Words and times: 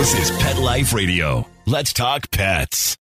This 0.00 0.30
is 0.30 0.38
Pet 0.38 0.56
Life 0.56 0.94
Radio. 0.94 1.46
Let's 1.66 1.92
talk 1.92 2.30
pets. 2.30 2.96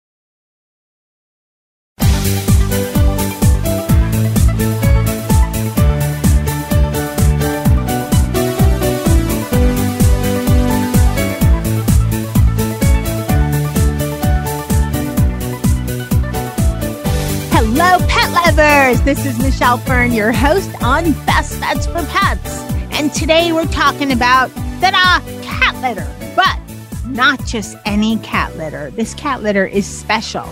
Hello, 17.52 17.98
pet 18.08 18.32
lovers. 18.32 19.00
This 19.02 19.24
is 19.24 19.38
Michelle 19.38 19.78
Fern, 19.78 20.10
your 20.10 20.32
host 20.32 20.68
on 20.82 21.12
Best 21.26 21.60
Bets 21.60 21.86
for 21.86 22.04
Pets. 22.06 22.58
And 22.90 23.14
today 23.14 23.52
we're 23.52 23.66
talking 23.66 24.10
about 24.10 24.50
ta 24.80 25.22
uh, 25.22 25.42
cat 25.44 25.76
litter, 25.76 26.12
but 26.34 26.67
not 27.08 27.44
just 27.46 27.76
any 27.84 28.18
cat 28.18 28.56
litter. 28.56 28.90
This 28.90 29.14
cat 29.14 29.42
litter 29.42 29.66
is 29.66 29.86
special. 29.86 30.46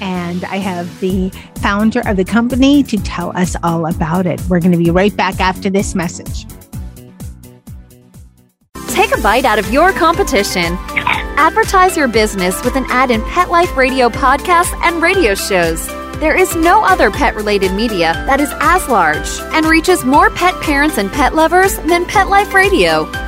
And 0.00 0.44
I 0.44 0.56
have 0.56 1.00
the 1.00 1.30
founder 1.56 2.02
of 2.06 2.16
the 2.16 2.24
company 2.24 2.82
to 2.84 2.96
tell 2.98 3.36
us 3.36 3.56
all 3.62 3.86
about 3.86 4.26
it. 4.26 4.40
We're 4.48 4.60
going 4.60 4.72
to 4.72 4.78
be 4.78 4.90
right 4.90 5.16
back 5.16 5.40
after 5.40 5.70
this 5.70 5.94
message. 5.94 6.46
Take 8.88 9.16
a 9.16 9.20
bite 9.20 9.44
out 9.44 9.58
of 9.58 9.72
your 9.72 9.92
competition. 9.92 10.76
Advertise 11.36 11.96
your 11.96 12.08
business 12.08 12.64
with 12.64 12.74
an 12.74 12.84
ad 12.88 13.10
in 13.10 13.22
Pet 13.22 13.48
Life 13.48 13.76
Radio 13.76 14.08
podcasts 14.08 14.74
and 14.82 15.00
radio 15.00 15.34
shows. 15.34 15.86
There 16.18 16.36
is 16.36 16.56
no 16.56 16.82
other 16.82 17.12
pet 17.12 17.36
related 17.36 17.72
media 17.72 18.12
that 18.26 18.40
is 18.40 18.50
as 18.60 18.88
large 18.88 19.28
and 19.54 19.66
reaches 19.66 20.04
more 20.04 20.30
pet 20.30 20.60
parents 20.62 20.98
and 20.98 21.12
pet 21.12 21.36
lovers 21.36 21.76
than 21.78 22.06
Pet 22.06 22.28
Life 22.28 22.52
Radio. 22.52 23.27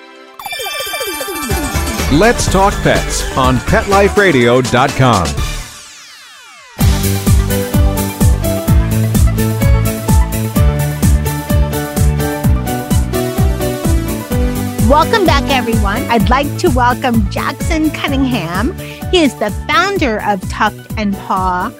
Let's 2.13 2.51
Talk 2.51 2.73
Pets 2.83 3.37
on 3.37 3.55
PetLifeRadio.com. 3.55 5.27
Welcome 14.89 15.25
back, 15.25 15.49
everyone. 15.49 16.03
I'd 16.09 16.29
like 16.29 16.57
to 16.57 16.67
welcome 16.71 17.29
Jackson 17.29 17.89
Cunningham. 17.91 18.77
He 19.11 19.21
is 19.23 19.33
the 19.35 19.49
founder 19.65 20.21
of 20.23 20.41
Tuft 20.49 20.91
and 20.97 21.15
Paw, 21.15 21.71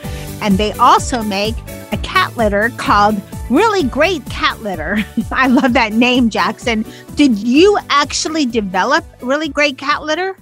and 0.42 0.58
they 0.58 0.72
also 0.74 1.22
make 1.24 1.56
a 1.92 1.98
cat 2.04 2.38
litter 2.38 2.70
called 2.78 3.22
Really 3.52 3.84
Great 3.84 4.26
Cat 4.28 4.62
Litter. 4.62 5.04
I 5.32 5.48
love 5.48 5.74
that 5.74 5.92
name, 5.92 6.30
Jackson. 6.30 6.86
Did 7.16 7.38
you 7.38 7.78
actually 7.90 8.46
develop 8.46 9.04
Really 9.22 9.50
Great 9.50 9.78
Cat 9.78 10.04
Litter? 10.04 10.38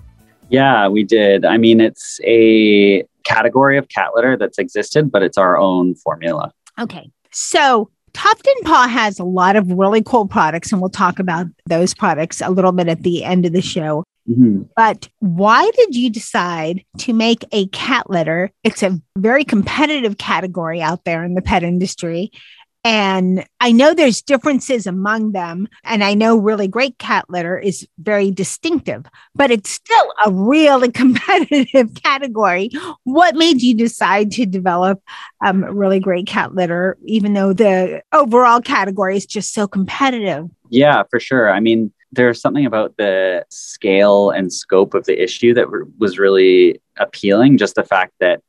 Yeah, 0.50 0.88
we 0.88 1.04
did. 1.04 1.44
I 1.44 1.58
mean, 1.58 1.82
it's 1.82 2.20
a 2.24 3.04
category 3.24 3.80
of 3.80 3.90
cat 3.90 4.12
litter 4.14 4.38
that's 4.38 4.60
existed, 4.60 5.12
but 5.12 5.24
it's 5.24 5.40
our 5.40 5.58
own 5.58 5.96
formula. 5.96 6.52
Okay. 6.80 7.10
So 7.32 7.90
Tuft 8.14 8.46
and 8.46 8.66
Paw 8.66 8.88
has 8.88 9.18
a 9.18 9.24
lot 9.24 9.56
of 9.56 9.72
really 9.72 10.04
cool 10.04 10.28
products, 10.28 10.72
and 10.72 10.80
we'll 10.80 10.92
talk 10.92 11.18
about 11.18 11.48
those 11.66 11.96
products 11.96 12.42
a 12.42 12.52
little 12.52 12.72
bit 12.72 12.88
at 12.88 13.02
the 13.02 13.24
end 13.24 13.44
of 13.48 13.54
the 13.54 13.62
show. 13.62 14.04
Mm-hmm. 14.30 14.64
But 14.76 15.10
why 15.20 15.70
did 15.76 15.96
you 15.96 16.12
decide 16.12 16.84
to 17.00 17.14
make 17.14 17.44
a 17.52 17.66
cat 17.68 18.08
litter? 18.10 18.52
It's 18.64 18.84
a 18.84 19.02
very 19.18 19.44
competitive 19.44 20.20
category 20.20 20.82
out 20.82 21.04
there 21.06 21.24
in 21.24 21.34
the 21.34 21.42
pet 21.42 21.64
industry. 21.64 22.32
And 22.84 23.46
I 23.60 23.74
know 23.74 23.94
there's 23.94 24.22
differences 24.22 24.88
among 24.88 25.34
them. 25.34 25.68
And 25.84 26.04
I 26.04 26.14
know 26.14 26.38
really 26.38 26.68
great 26.68 26.98
cat 26.98 27.26
litter 27.30 27.58
is 27.58 27.88
very 27.98 28.32
distinctive, 28.32 29.06
but 29.36 29.52
it's 29.52 29.70
still 29.70 30.14
a 30.26 30.32
really 30.32 30.92
competitive 30.94 31.94
category. 31.96 32.72
What 33.04 33.36
made 33.36 33.62
you 33.62 33.76
decide 33.76 34.32
to 34.32 34.46
develop 34.46 35.02
um, 35.44 35.66
really 35.66 36.00
great 36.00 36.28
cat 36.28 36.56
litter, 36.56 36.98
even 37.06 37.34
though 37.34 37.54
the 37.54 38.02
overall 38.14 38.62
category 38.62 39.18
is 39.18 39.26
just 39.26 39.54
so 39.54 39.68
competitive? 39.68 40.50
Yeah, 40.70 41.04
for 41.10 41.20
sure. 41.20 41.52
I 41.52 41.60
mean, 41.60 41.92
there's 42.12 42.42
something 42.42 42.66
about 42.66 42.98
the 42.98 43.46
scale 43.50 44.32
and 44.32 44.52
scope 44.52 44.94
of 44.94 45.06
the 45.06 45.22
issue 45.22 45.54
that 45.54 45.68
was 46.00 46.18
really 46.18 46.82
appealing. 46.98 47.58
Just 47.58 47.76
the 47.76 47.84
fact 47.84 48.14
that 48.20 48.42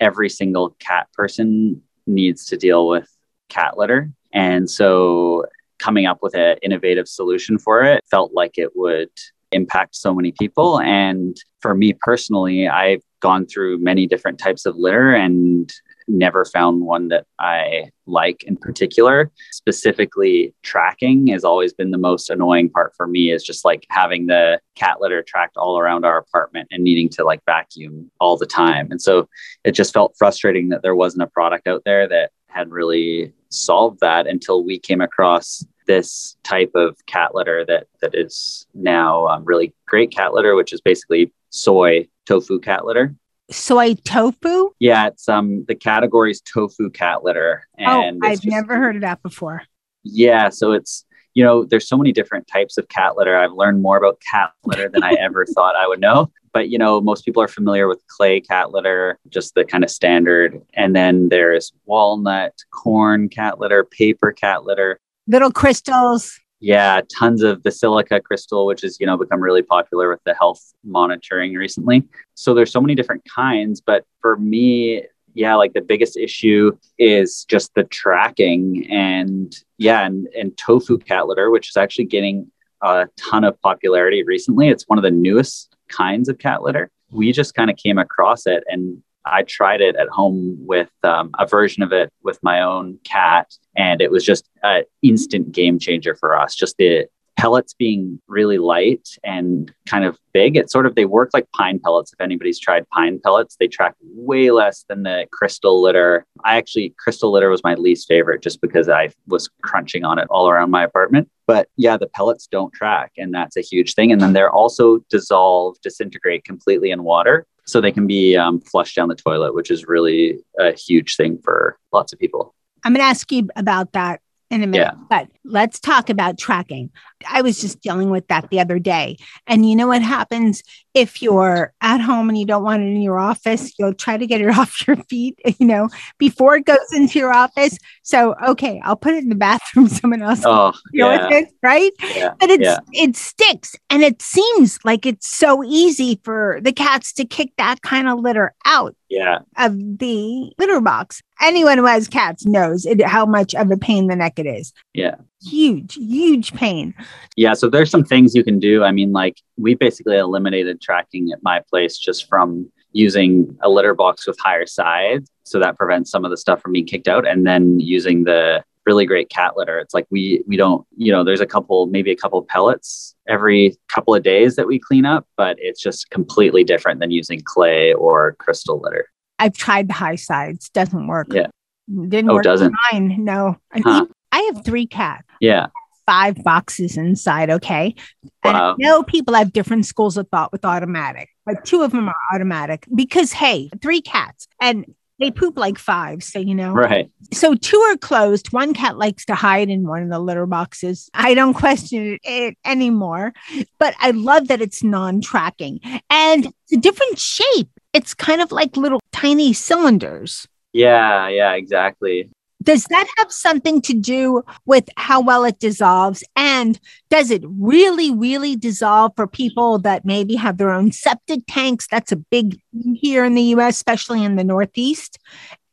every 0.00 0.30
single 0.30 0.70
cat 0.78 1.08
person 1.12 1.82
needs 2.06 2.46
to 2.46 2.56
deal 2.56 2.88
with 2.88 3.08
cat 3.48 3.78
litter. 3.78 4.10
And 4.32 4.70
so 4.70 5.44
coming 5.78 6.06
up 6.06 6.18
with 6.22 6.34
an 6.34 6.56
innovative 6.62 7.08
solution 7.08 7.58
for 7.58 7.82
it 7.82 8.04
felt 8.10 8.32
like 8.32 8.58
it 8.58 8.70
would 8.74 9.10
impact 9.52 9.96
so 9.96 10.14
many 10.14 10.32
people. 10.38 10.80
And 10.80 11.36
for 11.60 11.74
me 11.74 11.94
personally, 12.00 12.68
I've 12.68 13.02
gone 13.20 13.46
through 13.46 13.78
many 13.78 14.06
different 14.06 14.38
types 14.38 14.66
of 14.66 14.76
litter 14.76 15.14
and 15.14 15.72
never 16.06 16.44
found 16.44 16.82
one 16.82 17.08
that 17.08 17.26
I 17.38 17.90
like 18.06 18.42
in 18.44 18.56
particular. 18.56 19.30
Specifically, 19.52 20.54
tracking 20.62 21.26
has 21.28 21.44
always 21.44 21.72
been 21.72 21.90
the 21.90 21.98
most 21.98 22.30
annoying 22.30 22.70
part 22.70 22.94
for 22.96 23.06
me, 23.06 23.30
is 23.30 23.44
just 23.44 23.64
like 23.64 23.86
having 23.90 24.26
the 24.26 24.60
cat 24.74 25.00
litter 25.00 25.22
tracked 25.22 25.56
all 25.56 25.78
around 25.78 26.04
our 26.04 26.18
apartment 26.18 26.68
and 26.70 26.82
needing 26.82 27.08
to 27.10 27.24
like 27.24 27.40
vacuum 27.44 28.10
all 28.20 28.36
the 28.36 28.46
time. 28.46 28.88
And 28.90 29.02
so 29.02 29.28
it 29.64 29.72
just 29.72 29.92
felt 29.92 30.14
frustrating 30.18 30.70
that 30.70 30.82
there 30.82 30.96
wasn't 30.96 31.22
a 31.24 31.28
product 31.28 31.66
out 31.66 31.82
there 31.84 32.08
that 32.08 32.30
had 32.48 32.70
really 32.70 33.34
solved 33.50 34.00
that 34.00 34.26
until 34.26 34.64
we 34.64 34.78
came 34.78 35.00
across 35.00 35.64
this 35.86 36.36
type 36.42 36.70
of 36.74 36.96
cat 37.06 37.34
litter 37.34 37.64
that 37.64 37.86
that 38.00 38.14
is 38.14 38.66
now 38.74 39.26
um, 39.26 39.44
really 39.44 39.74
great 39.86 40.10
cat 40.10 40.34
litter, 40.34 40.54
which 40.54 40.72
is 40.72 40.80
basically 40.80 41.32
soy 41.50 42.06
tofu 42.26 42.60
cat 42.60 42.84
litter. 42.84 43.14
Soy 43.50 43.94
tofu? 43.94 44.70
Yeah, 44.78 45.06
it's 45.06 45.28
um 45.28 45.64
the 45.66 45.74
category 45.74 46.30
is 46.30 46.40
tofu 46.40 46.90
cat 46.90 47.24
litter, 47.24 47.66
and 47.78 48.22
oh, 48.22 48.26
I've 48.26 48.40
just- 48.40 48.46
never 48.46 48.76
heard 48.76 48.96
of 48.96 49.02
that 49.02 49.22
before. 49.22 49.62
Yeah, 50.04 50.48
so 50.50 50.72
it's 50.72 51.04
you 51.34 51.44
know 51.44 51.64
there's 51.64 51.88
so 51.88 51.96
many 51.96 52.12
different 52.12 52.46
types 52.46 52.78
of 52.78 52.88
cat 52.88 53.16
litter. 53.16 53.36
I've 53.36 53.52
learned 53.52 53.82
more 53.82 53.96
about 53.96 54.20
cat 54.30 54.52
litter 54.64 54.88
than 54.88 55.02
I 55.02 55.12
ever 55.12 55.46
thought 55.54 55.76
I 55.76 55.86
would 55.86 56.00
know. 56.00 56.30
But 56.52 56.68
you 56.70 56.78
know, 56.78 57.00
most 57.00 57.24
people 57.24 57.42
are 57.42 57.48
familiar 57.48 57.88
with 57.88 58.02
clay 58.08 58.40
cat 58.40 58.72
litter, 58.72 59.18
just 59.28 59.54
the 59.54 59.64
kind 59.64 59.84
of 59.84 59.90
standard. 59.90 60.60
And 60.74 60.96
then 60.96 61.28
there's 61.28 61.72
walnut, 61.84 62.54
corn 62.72 63.28
cat 63.28 63.60
litter, 63.60 63.84
paper 63.84 64.32
cat 64.32 64.64
litter. 64.64 64.98
Little 65.26 65.52
crystals. 65.52 66.38
Yeah, 66.60 67.02
tons 67.16 67.42
of 67.42 67.62
the 67.62 67.70
silica 67.70 68.20
crystal, 68.20 68.66
which 68.66 68.80
has 68.80 68.98
you 68.98 69.06
know 69.06 69.16
become 69.16 69.40
really 69.40 69.62
popular 69.62 70.08
with 70.10 70.22
the 70.24 70.34
health 70.34 70.74
monitoring 70.84 71.54
recently. 71.54 72.02
So 72.34 72.54
there's 72.54 72.72
so 72.72 72.80
many 72.80 72.94
different 72.94 73.22
kinds, 73.32 73.80
but 73.80 74.04
for 74.20 74.36
me, 74.36 75.04
yeah, 75.34 75.54
like 75.54 75.72
the 75.72 75.80
biggest 75.80 76.16
issue 76.16 76.76
is 76.98 77.44
just 77.44 77.74
the 77.74 77.84
tracking 77.84 78.86
and 78.90 79.54
yeah, 79.76 80.04
and, 80.04 80.28
and 80.38 80.56
tofu 80.56 80.98
cat 80.98 81.26
litter, 81.26 81.50
which 81.50 81.68
is 81.68 81.76
actually 81.76 82.06
getting 82.06 82.50
a 82.82 83.06
ton 83.16 83.44
of 83.44 83.60
popularity 83.60 84.22
recently. 84.22 84.68
It's 84.68 84.84
one 84.88 84.98
of 84.98 85.02
the 85.02 85.10
newest 85.10 85.74
kinds 85.88 86.28
of 86.28 86.38
cat 86.38 86.62
litter. 86.62 86.90
We 87.10 87.32
just 87.32 87.54
kind 87.54 87.70
of 87.70 87.76
came 87.76 87.98
across 87.98 88.46
it 88.46 88.64
and 88.68 89.02
I 89.30 89.42
tried 89.42 89.80
it 89.80 89.96
at 89.96 90.08
home 90.08 90.56
with 90.60 90.90
um, 91.02 91.30
a 91.38 91.46
version 91.46 91.82
of 91.82 91.92
it 91.92 92.12
with 92.22 92.38
my 92.42 92.62
own 92.62 92.98
cat, 93.04 93.54
and 93.76 94.00
it 94.00 94.10
was 94.10 94.24
just 94.24 94.48
an 94.62 94.84
instant 95.02 95.52
game 95.52 95.78
changer 95.78 96.14
for 96.14 96.36
us. 96.36 96.54
Just 96.54 96.76
the 96.78 97.06
pellets 97.38 97.72
being 97.72 98.20
really 98.26 98.58
light 98.58 99.08
and 99.22 99.72
kind 99.86 100.04
of 100.04 100.18
big. 100.32 100.56
It 100.56 100.70
sort 100.70 100.86
of 100.86 100.96
they 100.96 101.04
work 101.04 101.30
like 101.32 101.50
pine 101.52 101.78
pellets. 101.78 102.12
If 102.12 102.20
anybody's 102.20 102.58
tried 102.58 102.86
pine 102.90 103.20
pellets, 103.24 103.56
they 103.58 103.68
track 103.68 103.94
way 104.02 104.50
less 104.50 104.84
than 104.88 105.04
the 105.04 105.26
crystal 105.30 105.80
litter. 105.80 106.26
I 106.44 106.56
actually 106.56 106.94
crystal 106.98 107.30
litter 107.30 107.48
was 107.48 107.62
my 107.62 107.74
least 107.74 108.08
favorite 108.08 108.42
just 108.42 108.60
because 108.60 108.88
I 108.88 109.10
was 109.28 109.48
crunching 109.62 110.04
on 110.04 110.18
it 110.18 110.26
all 110.30 110.50
around 110.50 110.72
my 110.72 110.82
apartment. 110.82 111.30
But 111.46 111.68
yeah, 111.76 111.96
the 111.96 112.08
pellets 112.08 112.48
don't 112.48 112.74
track, 112.74 113.12
and 113.16 113.32
that's 113.32 113.56
a 113.56 113.62
huge 113.62 113.94
thing. 113.94 114.10
And 114.10 114.20
then 114.20 114.32
they're 114.32 114.50
also 114.50 114.98
dissolve, 115.08 115.80
disintegrate 115.80 116.44
completely 116.44 116.90
in 116.90 117.04
water. 117.04 117.46
So 117.66 117.80
they 117.80 117.92
can 117.92 118.06
be 118.06 118.36
um, 118.36 118.60
flushed 118.60 118.96
down 118.96 119.08
the 119.08 119.14
toilet, 119.14 119.54
which 119.54 119.70
is 119.70 119.86
really 119.86 120.38
a 120.58 120.72
huge 120.72 121.16
thing 121.16 121.38
for 121.44 121.78
lots 121.92 122.12
of 122.12 122.18
people. 122.18 122.54
I'm 122.82 122.92
going 122.92 123.04
to 123.04 123.08
ask 123.08 123.30
you 123.30 123.48
about 123.56 123.92
that 123.92 124.20
in 124.50 124.62
a 124.62 124.66
minute. 124.66 124.94
Yeah. 124.94 125.04
But 125.10 125.28
let's 125.44 125.78
talk 125.80 126.08
about 126.10 126.38
tracking. 126.38 126.90
I 127.28 127.42
was 127.42 127.60
just 127.60 127.80
dealing 127.80 128.10
with 128.10 128.26
that 128.28 128.48
the 128.50 128.60
other 128.60 128.78
day. 128.78 129.16
And 129.46 129.68
you 129.68 129.76
know 129.76 129.88
what 129.88 130.02
happens 130.02 130.62
if 130.94 131.20
you're 131.20 131.72
at 131.80 132.00
home 132.00 132.28
and 132.28 132.38
you 132.38 132.46
don't 132.46 132.62
want 132.62 132.82
it 132.82 132.86
in 132.86 133.02
your 133.02 133.18
office? 133.18 133.72
You'll 133.78 133.94
try 133.94 134.16
to 134.16 134.26
get 134.26 134.40
it 134.40 134.48
off 134.58 134.86
your 134.86 134.96
feet, 134.96 135.38
you 135.58 135.66
know, 135.66 135.88
before 136.18 136.56
it 136.56 136.64
goes 136.64 136.92
into 136.94 137.18
your 137.18 137.32
office. 137.32 137.76
So, 138.02 138.34
okay, 138.46 138.80
I'll 138.84 138.96
put 138.96 139.14
it 139.14 139.22
in 139.22 139.28
the 139.28 139.34
bathroom. 139.34 139.88
Someone 139.88 140.22
else 140.22 140.42
Oh, 140.44 140.72
deal 140.92 141.08
yeah, 141.10 141.26
with 141.28 141.32
it, 141.32 141.48
right? 141.62 141.92
yeah, 142.14 142.32
But 142.38 142.50
it's 142.50 142.62
yeah. 142.62 142.78
it 142.92 143.16
sticks 143.16 143.76
and 143.90 144.02
it 144.02 144.22
seems 144.22 144.78
like 144.84 145.04
it's 145.04 145.28
so 145.28 145.62
easy 145.64 146.20
for 146.24 146.60
the 146.62 146.72
cats 146.72 147.12
to 147.14 147.24
kick 147.24 147.52
that 147.58 147.82
kind 147.82 148.08
of 148.08 148.18
litter 148.20 148.54
out 148.64 148.94
yeah, 149.08 149.40
of 149.56 149.76
the 149.98 150.52
litter 150.58 150.80
box. 150.80 151.22
Anyone 151.40 151.78
who 151.78 151.86
has 151.86 152.08
cats 152.08 152.46
knows 152.46 152.84
it, 152.86 153.04
how 153.04 153.24
much 153.26 153.54
of 153.54 153.70
a 153.70 153.76
pain 153.76 154.04
in 154.04 154.06
the 154.08 154.16
neck 154.16 154.38
it 154.38 154.46
is. 154.46 154.72
Yeah. 154.94 155.16
Huge, 155.42 155.94
huge 155.94 156.52
pain. 156.52 156.94
yeah. 157.36 157.54
So 157.54 157.68
there's 157.68 157.90
some 157.90 158.04
things 158.04 158.34
you 158.34 158.42
can 158.42 158.58
do. 158.58 158.82
I 158.82 158.90
mean, 158.92 159.12
like 159.12 159.40
we 159.56 159.74
basically 159.74 160.16
eliminated 160.16 160.80
tracking 160.80 161.30
at 161.32 161.42
my 161.42 161.60
place 161.70 161.96
just 161.96 162.28
from 162.28 162.70
using 162.92 163.56
a 163.62 163.68
litter 163.68 163.94
box 163.94 164.26
with 164.26 164.38
higher 164.40 164.66
sides, 164.66 165.30
so 165.44 165.58
that 165.60 165.76
prevents 165.76 166.10
some 166.10 166.24
of 166.24 166.30
the 166.30 166.36
stuff 166.36 166.60
from 166.60 166.72
being 166.72 166.86
kicked 166.86 167.08
out, 167.08 167.26
and 167.26 167.46
then 167.46 167.78
using 167.78 168.24
the 168.24 168.64
really 168.86 169.04
great 169.06 169.28
cat 169.28 169.52
litter. 169.56 169.78
It's 169.78 169.94
like 169.94 170.06
we 170.10 170.42
we 170.48 170.56
don't, 170.56 170.84
you 170.96 171.12
know, 171.12 171.22
there's 171.22 171.42
a 171.42 171.46
couple, 171.46 171.86
maybe 171.86 172.10
a 172.10 172.16
couple 172.16 172.42
pellets 172.42 173.14
every 173.28 173.76
couple 173.94 174.14
of 174.14 174.22
days 174.22 174.56
that 174.56 174.66
we 174.66 174.78
clean 174.78 175.04
up, 175.04 175.26
but 175.36 175.56
it's 175.60 175.80
just 175.80 176.10
completely 176.10 176.64
different 176.64 176.98
than 176.98 177.10
using 177.10 177.40
clay 177.44 177.92
or 177.92 178.34
crystal 178.38 178.80
litter. 178.80 179.08
I've 179.38 179.54
tried 179.56 179.88
the 179.88 179.94
high 179.94 180.16
sides, 180.16 180.68
doesn't 180.70 181.06
work. 181.06 181.28
Yeah. 181.30 181.46
Didn't 181.88 182.30
Oh, 182.30 182.34
work. 182.34 182.44
doesn't? 182.44 182.74
Mine, 182.92 183.16
no. 183.24 183.56
Huh. 183.74 184.06
I 184.32 184.50
have 184.52 184.64
three 184.64 184.86
cats. 184.86 185.24
Yeah. 185.40 185.66
five 186.06 186.42
boxes 186.42 186.96
inside. 186.96 187.50
Okay. 187.50 187.94
And 188.42 188.56
I 188.56 188.60
Wow. 188.60 188.76
know 188.78 189.02
people 189.02 189.34
have 189.34 189.52
different 189.52 189.84
schools 189.84 190.16
of 190.16 190.26
thought 190.32 190.50
with 190.52 190.64
automatic, 190.64 191.28
but 191.44 191.66
two 191.66 191.82
of 191.82 191.90
them 191.92 192.08
are 192.08 192.16
automatic 192.34 192.86
because, 192.94 193.32
hey, 193.32 193.68
three 193.82 194.00
cats 194.00 194.48
and 194.58 194.86
they 195.18 195.30
poop 195.30 195.58
like 195.58 195.76
five. 195.78 196.22
So, 196.22 196.38
you 196.38 196.54
know, 196.54 196.72
Right. 196.72 197.10
so 197.30 197.54
two 197.54 197.76
are 197.90 197.98
closed. 197.98 198.54
One 198.54 198.72
cat 198.72 198.96
likes 198.96 199.26
to 199.26 199.34
hide 199.34 199.68
in 199.68 199.86
one 199.86 200.02
of 200.02 200.08
the 200.08 200.18
litter 200.18 200.46
boxes. 200.46 201.10
I 201.12 201.34
don't 201.34 201.52
question 201.66 202.14
it, 202.14 202.20
it 202.24 202.56
anymore, 202.64 203.34
but 203.78 203.94
I 204.00 204.12
love 204.12 204.48
that 204.48 204.62
it's 204.62 204.82
non 204.82 205.20
tracking 205.20 205.80
and 206.08 206.46
it's 206.46 206.72
a 206.72 206.76
different 206.78 207.18
shape. 207.18 207.68
It's 207.98 208.14
kind 208.14 208.40
of 208.40 208.52
like 208.52 208.76
little 208.76 209.00
tiny 209.10 209.52
cylinders. 209.52 210.46
Yeah. 210.72 211.28
Yeah. 211.28 211.54
Exactly. 211.54 212.30
Does 212.62 212.84
that 212.90 213.08
have 213.16 213.32
something 213.32 213.80
to 213.82 213.94
do 213.94 214.42
with 214.66 214.88
how 214.96 215.20
well 215.20 215.44
it 215.44 215.58
dissolves? 215.58 216.22
And 216.36 216.78
does 217.10 217.32
it 217.32 217.42
really, 217.44 218.14
really 218.14 218.54
dissolve 218.54 219.12
for 219.16 219.26
people 219.26 219.80
that 219.80 220.04
maybe 220.04 220.36
have 220.36 220.58
their 220.58 220.70
own 220.70 220.92
septic 220.92 221.40
tanks? 221.48 221.88
That's 221.90 222.12
a 222.12 222.16
big 222.16 222.60
thing 222.72 222.94
here 222.94 223.24
in 223.24 223.34
the 223.34 223.54
US, 223.54 223.76
especially 223.76 224.22
in 224.22 224.36
the 224.36 224.44
Northeast. 224.44 225.18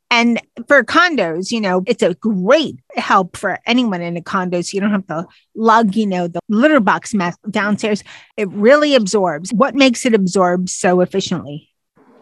And 0.10 0.40
for 0.68 0.84
condos, 0.84 1.52
you 1.52 1.62
know, 1.62 1.84
it's 1.86 2.04
a 2.04 2.16
great 2.16 2.80
help 2.96 3.38
for 3.38 3.60
anyone 3.68 4.02
in 4.02 4.18
a 4.18 4.22
condo. 4.22 4.62
So 4.62 4.76
you 4.76 4.82
don't 4.82 4.92
have 4.92 5.08
to 5.08 5.28
lug, 5.56 5.96
you 5.96 6.08
know, 6.08 6.28
the 6.28 6.40
litter 6.50 6.80
box 6.80 7.14
mess 7.14 7.36
downstairs. 7.52 8.04
It 8.36 8.50
really 8.50 8.96
absorbs. 8.96 9.52
What 9.52 9.76
makes 9.76 10.06
it 10.06 10.16
absorb 10.16 10.70
so 10.70 11.02
efficiently? 11.02 11.75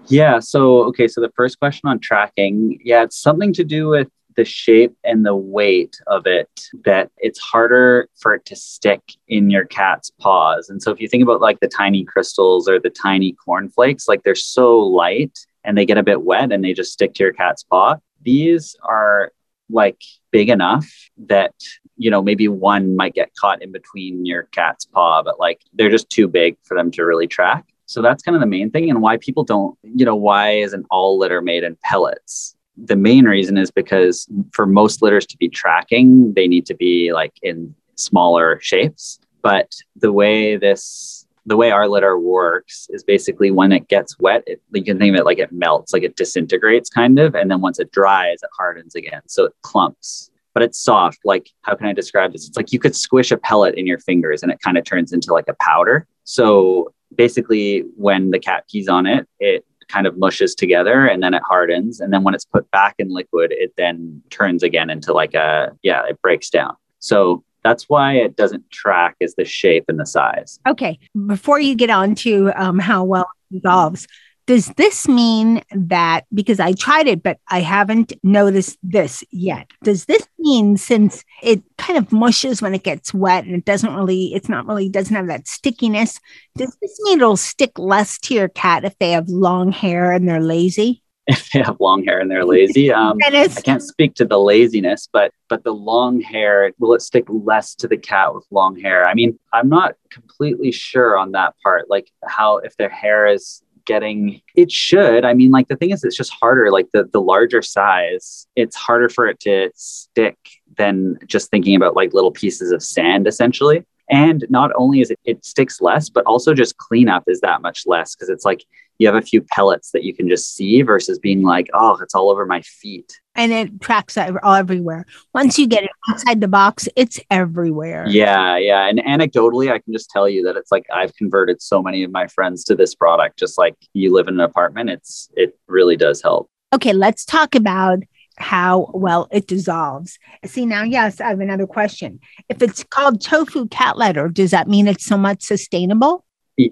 Yeah. 0.07 0.39
So, 0.39 0.83
okay. 0.85 1.07
So, 1.07 1.21
the 1.21 1.31
first 1.35 1.59
question 1.59 1.89
on 1.89 1.99
tracking, 1.99 2.79
yeah, 2.83 3.03
it's 3.03 3.17
something 3.17 3.53
to 3.53 3.63
do 3.63 3.87
with 3.87 4.09
the 4.35 4.45
shape 4.45 4.95
and 5.03 5.25
the 5.25 5.35
weight 5.35 5.95
of 6.07 6.25
it 6.25 6.49
that 6.85 7.11
it's 7.17 7.39
harder 7.39 8.09
for 8.19 8.33
it 8.33 8.45
to 8.45 8.55
stick 8.55 9.01
in 9.27 9.49
your 9.49 9.65
cat's 9.65 10.11
paws. 10.19 10.69
And 10.69 10.81
so, 10.81 10.91
if 10.91 10.99
you 10.99 11.07
think 11.07 11.23
about 11.23 11.41
like 11.41 11.59
the 11.59 11.67
tiny 11.67 12.03
crystals 12.03 12.67
or 12.67 12.79
the 12.79 12.89
tiny 12.89 13.33
cornflakes, 13.33 14.07
like 14.07 14.23
they're 14.23 14.35
so 14.35 14.77
light 14.79 15.39
and 15.63 15.77
they 15.77 15.85
get 15.85 15.97
a 15.97 16.03
bit 16.03 16.21
wet 16.21 16.51
and 16.51 16.63
they 16.63 16.73
just 16.73 16.93
stick 16.93 17.13
to 17.15 17.23
your 17.23 17.33
cat's 17.33 17.63
paw. 17.63 17.97
These 18.23 18.75
are 18.83 19.31
like 19.69 20.01
big 20.31 20.49
enough 20.49 20.87
that 21.17 21.53
you 21.95 22.09
know 22.09 22.21
maybe 22.21 22.47
one 22.47 22.95
might 22.95 23.13
get 23.13 23.33
caught 23.35 23.61
in 23.61 23.71
between 23.71 24.25
your 24.25 24.43
cat's 24.43 24.85
paw 24.85 25.23
but 25.23 25.39
like 25.39 25.61
they're 25.73 25.89
just 25.89 26.09
too 26.09 26.27
big 26.27 26.57
for 26.63 26.75
them 26.75 26.91
to 26.91 27.03
really 27.03 27.27
track 27.27 27.65
so 27.85 28.01
that's 28.01 28.23
kind 28.23 28.35
of 28.35 28.41
the 28.41 28.47
main 28.47 28.69
thing 28.69 28.89
and 28.89 29.01
why 29.01 29.17
people 29.17 29.43
don't 29.43 29.77
you 29.83 30.05
know 30.05 30.15
why 30.15 30.51
isn't 30.51 30.85
all 30.89 31.17
litter 31.17 31.41
made 31.41 31.63
in 31.63 31.77
pellets 31.83 32.55
the 32.77 32.95
main 32.95 33.25
reason 33.25 33.57
is 33.57 33.69
because 33.69 34.27
for 34.51 34.65
most 34.65 35.01
litters 35.01 35.25
to 35.25 35.37
be 35.37 35.49
tracking 35.49 36.33
they 36.33 36.47
need 36.47 36.65
to 36.65 36.73
be 36.73 37.13
like 37.13 37.33
in 37.41 37.73
smaller 37.95 38.59
shapes 38.61 39.19
but 39.41 39.71
the 39.95 40.11
way 40.11 40.55
this 40.55 41.23
the 41.45 41.57
way 41.57 41.71
our 41.71 41.87
litter 41.87 42.17
works 42.17 42.87
is 42.91 43.03
basically 43.03 43.51
when 43.51 43.71
it 43.71 43.87
gets 43.89 44.17
wet, 44.19 44.43
it, 44.47 44.61
you 44.71 44.83
can 44.83 44.97
think 44.97 45.13
of 45.13 45.19
it 45.19 45.25
like 45.25 45.39
it 45.39 45.51
melts, 45.51 45.93
like 45.93 46.03
it 46.03 46.15
disintegrates 46.15 46.89
kind 46.89 47.19
of. 47.19 47.35
And 47.35 47.51
then 47.51 47.61
once 47.61 47.79
it 47.79 47.91
dries, 47.91 48.41
it 48.41 48.49
hardens 48.57 48.95
again. 48.95 49.21
So 49.27 49.45
it 49.45 49.53
clumps, 49.61 50.31
but 50.53 50.63
it's 50.63 50.79
soft. 50.79 51.19
Like, 51.25 51.49
how 51.63 51.75
can 51.75 51.87
I 51.87 51.93
describe 51.93 52.31
this? 52.31 52.47
It's 52.47 52.55
like 52.55 52.71
you 52.71 52.79
could 52.79 52.95
squish 52.95 53.31
a 53.31 53.37
pellet 53.37 53.75
in 53.75 53.85
your 53.85 53.99
fingers 53.99 54.41
and 54.41 54.51
it 54.51 54.61
kind 54.61 54.77
of 54.77 54.85
turns 54.85 55.11
into 55.11 55.33
like 55.33 55.49
a 55.49 55.55
powder. 55.59 56.07
So 56.23 56.93
basically, 57.15 57.83
when 57.95 58.31
the 58.31 58.39
cat 58.39 58.65
pees 58.69 58.87
on 58.87 59.05
it, 59.05 59.27
it 59.39 59.65
kind 59.87 60.07
of 60.07 60.17
mushes 60.17 60.55
together 60.55 61.05
and 61.05 61.21
then 61.21 61.33
it 61.33 61.41
hardens. 61.45 61.99
And 61.99 62.11
then 62.11 62.23
when 62.23 62.33
it's 62.33 62.45
put 62.45 62.69
back 62.71 62.95
in 62.99 63.09
liquid, 63.09 63.51
it 63.51 63.73
then 63.77 64.21
turns 64.29 64.63
again 64.63 64.89
into 64.89 65.13
like 65.13 65.33
a, 65.33 65.71
yeah, 65.83 66.03
it 66.07 66.21
breaks 66.21 66.49
down. 66.49 66.75
So 66.99 67.43
that's 67.63 67.89
why 67.89 68.13
it 68.13 68.35
doesn't 68.35 68.69
track 68.71 69.15
is 69.19 69.35
the 69.35 69.45
shape 69.45 69.85
and 69.87 69.99
the 69.99 70.05
size. 70.05 70.59
Okay. 70.67 70.99
Before 71.27 71.59
you 71.59 71.75
get 71.75 71.89
on 71.89 72.15
to 72.15 72.51
um, 72.55 72.79
how 72.79 73.03
well 73.03 73.27
it 73.51 73.61
dissolves, 73.61 74.07
does 74.45 74.67
this 74.75 75.07
mean 75.07 75.63
that 75.71 76.25
because 76.33 76.59
I 76.59 76.73
tried 76.73 77.07
it, 77.07 77.23
but 77.23 77.39
I 77.49 77.61
haven't 77.61 78.11
noticed 78.23 78.77
this 78.83 79.23
yet? 79.31 79.71
Does 79.83 80.05
this 80.05 80.27
mean 80.43 80.77
since 80.77 81.23
it 81.41 81.63
kind 81.77 81.97
of 81.97 82.11
mushes 82.11 82.61
when 82.61 82.75
it 82.75 82.83
gets 82.83 83.13
wet 83.13 83.45
and 83.45 83.55
it 83.55 83.65
doesn't 83.65 83.95
really, 83.95 84.33
it's 84.33 84.49
not 84.49 84.67
really, 84.67 84.89
doesn't 84.89 85.15
have 85.15 85.27
that 85.27 85.47
stickiness, 85.47 86.19
does 86.55 86.75
this 86.81 86.99
mean 87.03 87.19
it'll 87.19 87.37
stick 87.37 87.77
less 87.79 88.19
to 88.19 88.33
your 88.33 88.49
cat 88.49 88.85
if 88.85 88.97
they 88.99 89.11
have 89.11 89.27
long 89.29 89.71
hair 89.71 90.11
and 90.11 90.27
they're 90.27 90.41
lazy? 90.41 91.01
If 91.25 91.51
they 91.51 91.61
have 91.61 91.77
long 91.79 92.03
hair 92.03 92.19
and 92.19 92.29
they're 92.29 92.43
lazy. 92.43 92.91
Um, 92.93 93.17
I 93.23 93.47
can't 93.47 93.81
speak 93.81 94.13
to 94.15 94.25
the 94.25 94.37
laziness, 94.37 95.07
but 95.11 95.31
but 95.47 95.63
the 95.63 95.71
long 95.71 96.19
hair 96.19 96.73
will 96.79 96.93
it 96.93 97.01
stick 97.01 97.23
less 97.29 97.75
to 97.75 97.87
the 97.87 97.95
cat 97.95 98.35
with 98.35 98.45
long 98.51 98.77
hair? 98.77 99.07
I 99.07 99.13
mean, 99.13 99.39
I'm 99.53 99.69
not 99.69 99.95
completely 100.09 100.73
sure 100.73 101.17
on 101.17 101.31
that 101.31 101.55
part. 101.63 101.89
Like 101.89 102.11
how 102.27 102.57
if 102.57 102.75
their 102.75 102.89
hair 102.89 103.25
is 103.25 103.62
getting 103.85 104.41
it 104.55 104.71
should. 104.71 105.25
I 105.25 105.33
mean, 105.33 105.51
like 105.51 105.67
the 105.67 105.75
thing 105.75 105.91
is 105.91 106.03
it's 106.03 106.15
just 106.15 106.31
harder. 106.31 106.71
Like 106.71 106.87
the 106.93 107.09
the 107.11 107.21
larger 107.21 107.61
size, 107.61 108.47
it's 108.55 108.75
harder 108.75 109.09
for 109.09 109.27
it 109.27 109.39
to 109.41 109.71
stick 109.75 110.37
than 110.77 111.17
just 111.27 111.49
thinking 111.51 111.75
about 111.75 111.95
like 111.95 112.13
little 112.13 112.31
pieces 112.31 112.71
of 112.71 112.83
sand 112.83 113.27
essentially. 113.27 113.85
And 114.09 114.45
not 114.49 114.71
only 114.75 115.01
is 115.01 115.11
it 115.11 115.19
it 115.25 115.45
sticks 115.45 115.81
less, 115.81 116.09
but 116.09 116.25
also 116.25 116.53
just 116.53 116.77
cleanup 116.77 117.23
is 117.27 117.41
that 117.41 117.61
much 117.61 117.83
less 117.85 118.15
because 118.15 118.29
it's 118.29 118.45
like 118.45 118.63
you 119.03 119.09
have 119.09 119.21
a 119.21 119.25
few 119.25 119.41
pellets 119.41 119.91
that 119.91 120.03
you 120.03 120.15
can 120.15 120.29
just 120.29 120.55
see 120.55 120.81
versus 120.81 121.19
being 121.19 121.43
like, 121.43 121.69
oh, 121.73 121.97
it's 122.01 122.15
all 122.15 122.31
over 122.31 122.45
my 122.45 122.61
feet. 122.61 123.19
And 123.35 123.51
it 123.51 123.81
tracks 123.81 124.17
all 124.17 124.53
everywhere. 124.53 125.05
Once 125.33 125.59
you 125.59 125.67
get 125.67 125.83
it 125.83 125.89
outside 126.09 126.39
the 126.39 126.47
box, 126.47 126.87
it's 126.95 127.19
everywhere. 127.29 128.05
Yeah, 128.07 128.57
yeah. 128.57 128.87
And 128.87 128.99
anecdotally, 128.99 129.69
I 129.69 129.79
can 129.79 129.91
just 129.91 130.09
tell 130.09 130.29
you 130.29 130.41
that 130.43 130.55
it's 130.55 130.71
like 130.71 130.85
I've 130.93 131.13
converted 131.17 131.61
so 131.61 131.81
many 131.81 132.03
of 132.03 132.11
my 132.11 132.27
friends 132.27 132.63
to 132.65 132.75
this 132.75 132.95
product. 132.95 133.37
Just 133.37 133.57
like 133.57 133.75
you 133.91 134.13
live 134.13 134.29
in 134.29 134.35
an 134.35 134.39
apartment, 134.39 134.89
it's 134.89 135.29
it 135.35 135.57
really 135.67 135.97
does 135.97 136.21
help. 136.21 136.49
Okay, 136.73 136.93
let's 136.93 137.25
talk 137.25 137.55
about 137.55 137.99
how 138.37 138.89
well 138.93 139.27
it 139.31 139.47
dissolves. 139.47 140.17
See, 140.45 140.65
now, 140.65 140.83
yes, 140.83 141.19
I 141.19 141.27
have 141.27 141.41
another 141.41 141.67
question. 141.67 142.21
If 142.47 142.61
it's 142.61 142.85
called 142.85 143.19
tofu 143.19 143.67
cat 143.67 143.97
litter, 143.97 144.29
does 144.29 144.51
that 144.51 144.69
mean 144.69 144.87
it's 144.87 145.05
somewhat 145.05 145.43
sustainable? 145.43 146.23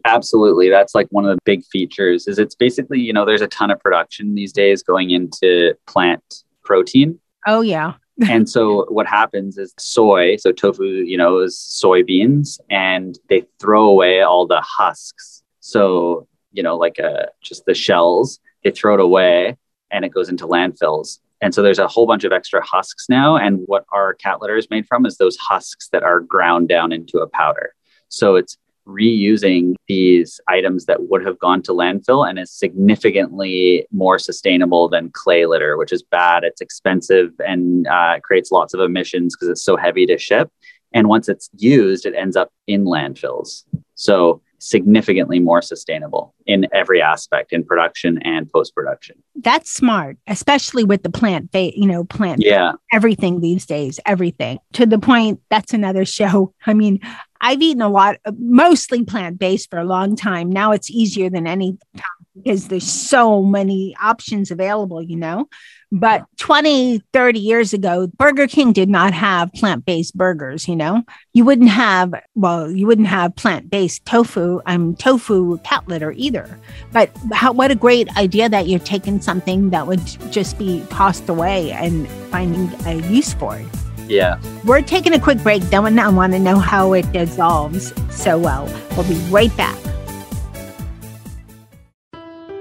Absolutely. 0.05 0.69
That's 0.69 0.93
like 0.93 1.07
one 1.09 1.25
of 1.25 1.35
the 1.35 1.41
big 1.43 1.63
features 1.65 2.27
is 2.27 2.37
it's 2.37 2.55
basically, 2.55 2.99
you 2.99 3.13
know, 3.13 3.25
there's 3.25 3.41
a 3.41 3.47
ton 3.47 3.71
of 3.71 3.79
production 3.79 4.35
these 4.35 4.53
days 4.53 4.83
going 4.83 5.09
into 5.09 5.73
plant 5.87 6.43
protein. 6.63 7.19
Oh, 7.47 7.61
yeah. 7.61 7.93
and 8.29 8.47
so 8.47 8.85
what 8.89 9.07
happens 9.07 9.57
is 9.57 9.73
soy, 9.79 10.35
so 10.35 10.51
tofu, 10.51 10.83
you 10.83 11.17
know, 11.17 11.39
is 11.39 11.55
soybeans 11.83 12.59
and 12.69 13.17
they 13.29 13.43
throw 13.59 13.85
away 13.85 14.21
all 14.21 14.45
the 14.45 14.61
husks. 14.61 15.43
So, 15.59 16.27
you 16.51 16.61
know, 16.61 16.77
like 16.77 16.99
uh, 16.99 17.27
just 17.41 17.65
the 17.65 17.73
shells, 17.73 18.39
they 18.63 18.71
throw 18.71 18.93
it 18.93 18.99
away 18.99 19.57
and 19.89 20.05
it 20.05 20.09
goes 20.09 20.29
into 20.29 20.45
landfills. 20.45 21.19
And 21.41 21.55
so 21.55 21.63
there's 21.63 21.79
a 21.79 21.87
whole 21.87 22.05
bunch 22.05 22.23
of 22.23 22.31
extra 22.31 22.63
husks 22.63 23.07
now. 23.09 23.35
And 23.35 23.61
what 23.65 23.85
our 23.91 24.13
cat 24.13 24.41
litter 24.41 24.57
is 24.57 24.69
made 24.69 24.85
from 24.85 25.07
is 25.07 25.17
those 25.17 25.37
husks 25.37 25.89
that 25.89 26.03
are 26.03 26.19
ground 26.19 26.69
down 26.69 26.91
into 26.91 27.17
a 27.17 27.27
powder. 27.27 27.73
So 28.09 28.35
it's 28.35 28.57
reusing 28.87 29.75
these 29.87 30.39
items 30.47 30.85
that 30.85 31.09
would 31.09 31.25
have 31.25 31.39
gone 31.39 31.61
to 31.63 31.71
landfill 31.71 32.27
and 32.27 32.39
is 32.39 32.51
significantly 32.51 33.85
more 33.91 34.19
sustainable 34.19 34.89
than 34.89 35.11
clay 35.11 35.45
litter, 35.45 35.77
which 35.77 35.91
is 35.91 36.03
bad. 36.03 36.43
It's 36.43 36.61
expensive 36.61 37.31
and 37.39 37.87
uh, 37.87 38.19
creates 38.23 38.51
lots 38.51 38.73
of 38.73 38.79
emissions 38.79 39.35
because 39.35 39.49
it's 39.49 39.63
so 39.63 39.77
heavy 39.77 40.05
to 40.07 40.17
ship. 40.17 40.49
And 40.93 41.07
once 41.07 41.29
it's 41.29 41.49
used, 41.57 42.05
it 42.05 42.15
ends 42.15 42.35
up 42.35 42.51
in 42.67 42.85
landfills. 42.85 43.63
So 43.95 44.41
significantly 44.61 45.39
more 45.39 45.61
sustainable 45.61 46.35
in 46.45 46.67
every 46.71 47.01
aspect 47.01 47.51
in 47.51 47.63
production 47.63 48.19
and 48.19 48.49
post 48.51 48.75
production. 48.75 49.21
That's 49.35 49.71
smart, 49.71 50.17
especially 50.27 50.83
with 50.83 51.01
the 51.01 51.09
plant 51.09 51.51
based, 51.51 51.77
you 51.77 51.87
know, 51.87 52.03
plant 52.03 52.41
yeah 52.43 52.73
everything 52.93 53.41
these 53.41 53.65
days, 53.65 53.99
everything 54.05 54.59
to 54.73 54.85
the 54.85 54.99
point 54.99 55.41
that's 55.49 55.73
another 55.73 56.05
show. 56.05 56.53
I 56.67 56.73
mean, 56.73 56.99
I've 57.41 57.61
eaten 57.61 57.81
a 57.81 57.89
lot, 57.89 58.17
mostly 58.37 59.03
plant 59.03 59.39
based 59.39 59.69
for 59.69 59.79
a 59.79 59.83
long 59.83 60.15
time. 60.15 60.51
Now 60.51 60.71
it's 60.71 60.91
easier 60.91 61.29
than 61.29 61.47
any 61.47 61.77
time 61.97 62.21
because 62.35 62.67
there's 62.67 62.89
so 62.89 63.41
many 63.41 63.95
options 64.01 64.51
available, 64.51 65.01
you 65.01 65.17
know. 65.17 65.49
But 65.93 66.23
20, 66.37 67.01
30 67.11 67.39
years 67.39 67.73
ago, 67.73 68.07
Burger 68.15 68.47
King 68.47 68.71
did 68.71 68.87
not 68.87 69.13
have 69.13 69.51
plant 69.51 69.83
based 69.85 70.15
burgers, 70.15 70.67
you 70.67 70.75
know. 70.75 71.03
You 71.33 71.43
wouldn't 71.43 71.69
have, 71.69 72.13
well, 72.33 72.71
you 72.71 72.87
wouldn't 72.87 73.09
have 73.09 73.35
plant 73.35 73.69
based 73.69 74.05
tofu, 74.05 74.61
um, 74.65 74.95
tofu 74.95 75.57
cat 75.59 75.87
litter 75.89 76.13
either. 76.13 76.57
But 76.93 77.11
how, 77.33 77.51
what 77.51 77.71
a 77.71 77.75
great 77.75 78.07
idea 78.15 78.47
that 78.47 78.67
you're 78.67 78.79
taking 78.79 79.19
something 79.19 79.71
that 79.71 79.85
would 79.85 80.05
just 80.31 80.57
be 80.57 80.85
tossed 80.89 81.27
away 81.27 81.71
and 81.71 82.07
finding 82.31 82.71
a 82.85 83.05
use 83.09 83.33
for 83.33 83.57
it. 83.57 83.67
Yeah. 84.11 84.41
We're 84.65 84.81
taking 84.81 85.13
a 85.13 85.19
quick 85.19 85.41
break. 85.41 85.63
Then 85.63 85.85
and 85.85 85.99
I 85.99 86.09
want 86.09 86.33
to 86.33 86.39
know 86.39 86.59
how 86.59 86.91
it 86.91 87.09
dissolves 87.13 87.93
so 88.09 88.37
well. 88.37 88.65
We'll 88.97 89.07
be 89.07 89.15
right 89.29 89.55
back. 89.55 89.77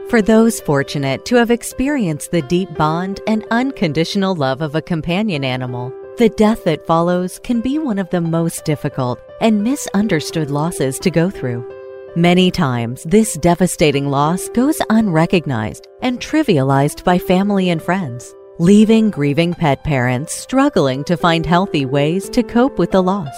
For 0.09 0.23
those 0.23 0.61
fortunate 0.61 1.25
to 1.27 1.37
have 1.37 1.51
experienced 1.51 2.31
the 2.31 2.43
deep 2.43 2.73
bond 2.75 3.21
and 3.27 3.45
unconditional 3.51 4.35
love 4.35 4.61
of 4.61 4.75
a 4.75 4.83
companion 4.83 5.45
animal, 5.45 5.93
the 6.19 6.29
death 6.29 6.65
that 6.65 6.87
follows 6.87 7.41
can 7.43 7.61
be 7.61 7.79
one 7.79 7.99
of 7.99 8.11
the 8.11 8.21
most 8.21 8.65
difficult 8.65 9.21
and 9.41 9.65
misunderstood 9.65 10.51
losses 10.51 10.99
to 11.01 11.11
go 11.11 11.31
through. 11.31 11.69
Many 12.17 12.51
times, 12.51 13.05
this 13.05 13.35
devastating 13.35 14.09
loss 14.09 14.49
goes 14.51 14.81
unrecognized 14.91 15.87
and 16.03 16.21
trivialized 16.21 17.05
by 17.05 17.19
family 17.19 17.71
and 17.71 17.81
friends 17.83 18.35
leaving 18.61 19.09
grieving 19.09 19.55
pet 19.55 19.83
parents 19.85 20.35
struggling 20.35 21.03
to 21.03 21.17
find 21.17 21.47
healthy 21.47 21.87
ways 21.87 22.29
to 22.29 22.43
cope 22.43 22.79
with 22.79 22.91
the 22.91 23.03
loss. 23.03 23.35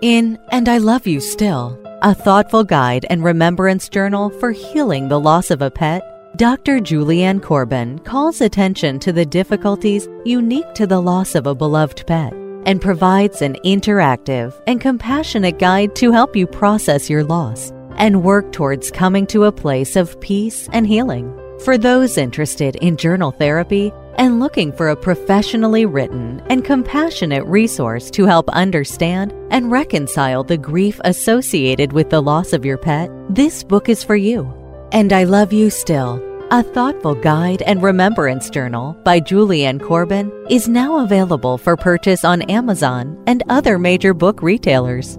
In 0.00 0.36
And 0.50 0.68
I 0.68 0.78
Love 0.78 1.06
You 1.06 1.20
Still, 1.20 1.78
a 2.02 2.12
thoughtful 2.12 2.64
guide 2.64 3.06
and 3.08 3.22
remembrance 3.22 3.88
journal 3.88 4.30
for 4.40 4.50
healing 4.50 5.06
the 5.06 5.20
loss 5.20 5.52
of 5.52 5.62
a 5.62 5.70
pet, 5.70 6.02
Dr. 6.36 6.80
Julianne 6.80 7.40
Corbin 7.40 8.00
calls 8.00 8.40
attention 8.40 8.98
to 8.98 9.12
the 9.12 9.24
difficulties 9.24 10.08
unique 10.24 10.74
to 10.74 10.88
the 10.88 11.00
loss 11.00 11.36
of 11.36 11.46
a 11.46 11.54
beloved 11.54 12.04
pet 12.08 12.32
and 12.66 12.82
provides 12.82 13.42
an 13.42 13.54
interactive 13.64 14.60
and 14.66 14.80
compassionate 14.80 15.60
guide 15.60 15.94
to 15.94 16.10
help 16.10 16.34
you 16.34 16.48
process 16.48 17.08
your 17.08 17.22
loss 17.22 17.72
and 17.94 18.24
work 18.24 18.50
towards 18.50 18.90
coming 18.90 19.24
to 19.28 19.44
a 19.44 19.52
place 19.52 19.94
of 19.94 20.20
peace 20.20 20.68
and 20.72 20.84
healing. 20.84 21.32
For 21.60 21.78
those 21.78 22.18
interested 22.18 22.74
in 22.76 22.96
journal 22.96 23.30
therapy, 23.30 23.92
and 24.18 24.40
looking 24.40 24.72
for 24.72 24.88
a 24.88 24.96
professionally 24.96 25.86
written 25.86 26.42
and 26.48 26.64
compassionate 26.64 27.44
resource 27.46 28.10
to 28.12 28.24
help 28.24 28.48
understand 28.50 29.32
and 29.50 29.70
reconcile 29.70 30.44
the 30.44 30.56
grief 30.56 31.00
associated 31.04 31.92
with 31.92 32.10
the 32.10 32.20
loss 32.20 32.52
of 32.52 32.64
your 32.64 32.78
pet, 32.78 33.10
this 33.28 33.62
book 33.62 33.88
is 33.88 34.04
for 34.04 34.16
you. 34.16 34.52
And 34.92 35.12
I 35.12 35.24
Love 35.24 35.52
You 35.52 35.70
Still, 35.70 36.22
a 36.50 36.62
thoughtful 36.62 37.14
guide 37.14 37.62
and 37.62 37.82
remembrance 37.82 38.50
journal 38.50 38.94
by 39.04 39.20
Julianne 39.20 39.82
Corbin, 39.82 40.30
is 40.48 40.68
now 40.68 41.04
available 41.04 41.58
for 41.58 41.76
purchase 41.76 42.24
on 42.24 42.42
Amazon 42.42 43.22
and 43.26 43.42
other 43.48 43.78
major 43.78 44.14
book 44.14 44.42
retailers. 44.42 45.18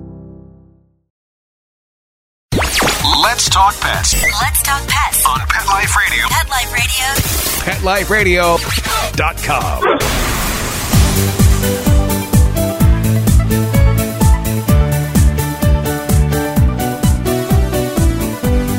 Let's 3.35 3.49
talk 3.49 3.75
pets 3.81 4.13
Let's 4.13 4.61
talk 4.61 4.87
pets. 4.87 5.25
on 5.27 5.39
Pet 5.49 5.67
Life 5.67 5.93
Radio. 5.97 6.25
Pet 6.29 6.49
Life 6.49 6.71
Radio. 6.71 8.55
PetLifeRadio.com. 8.55 9.83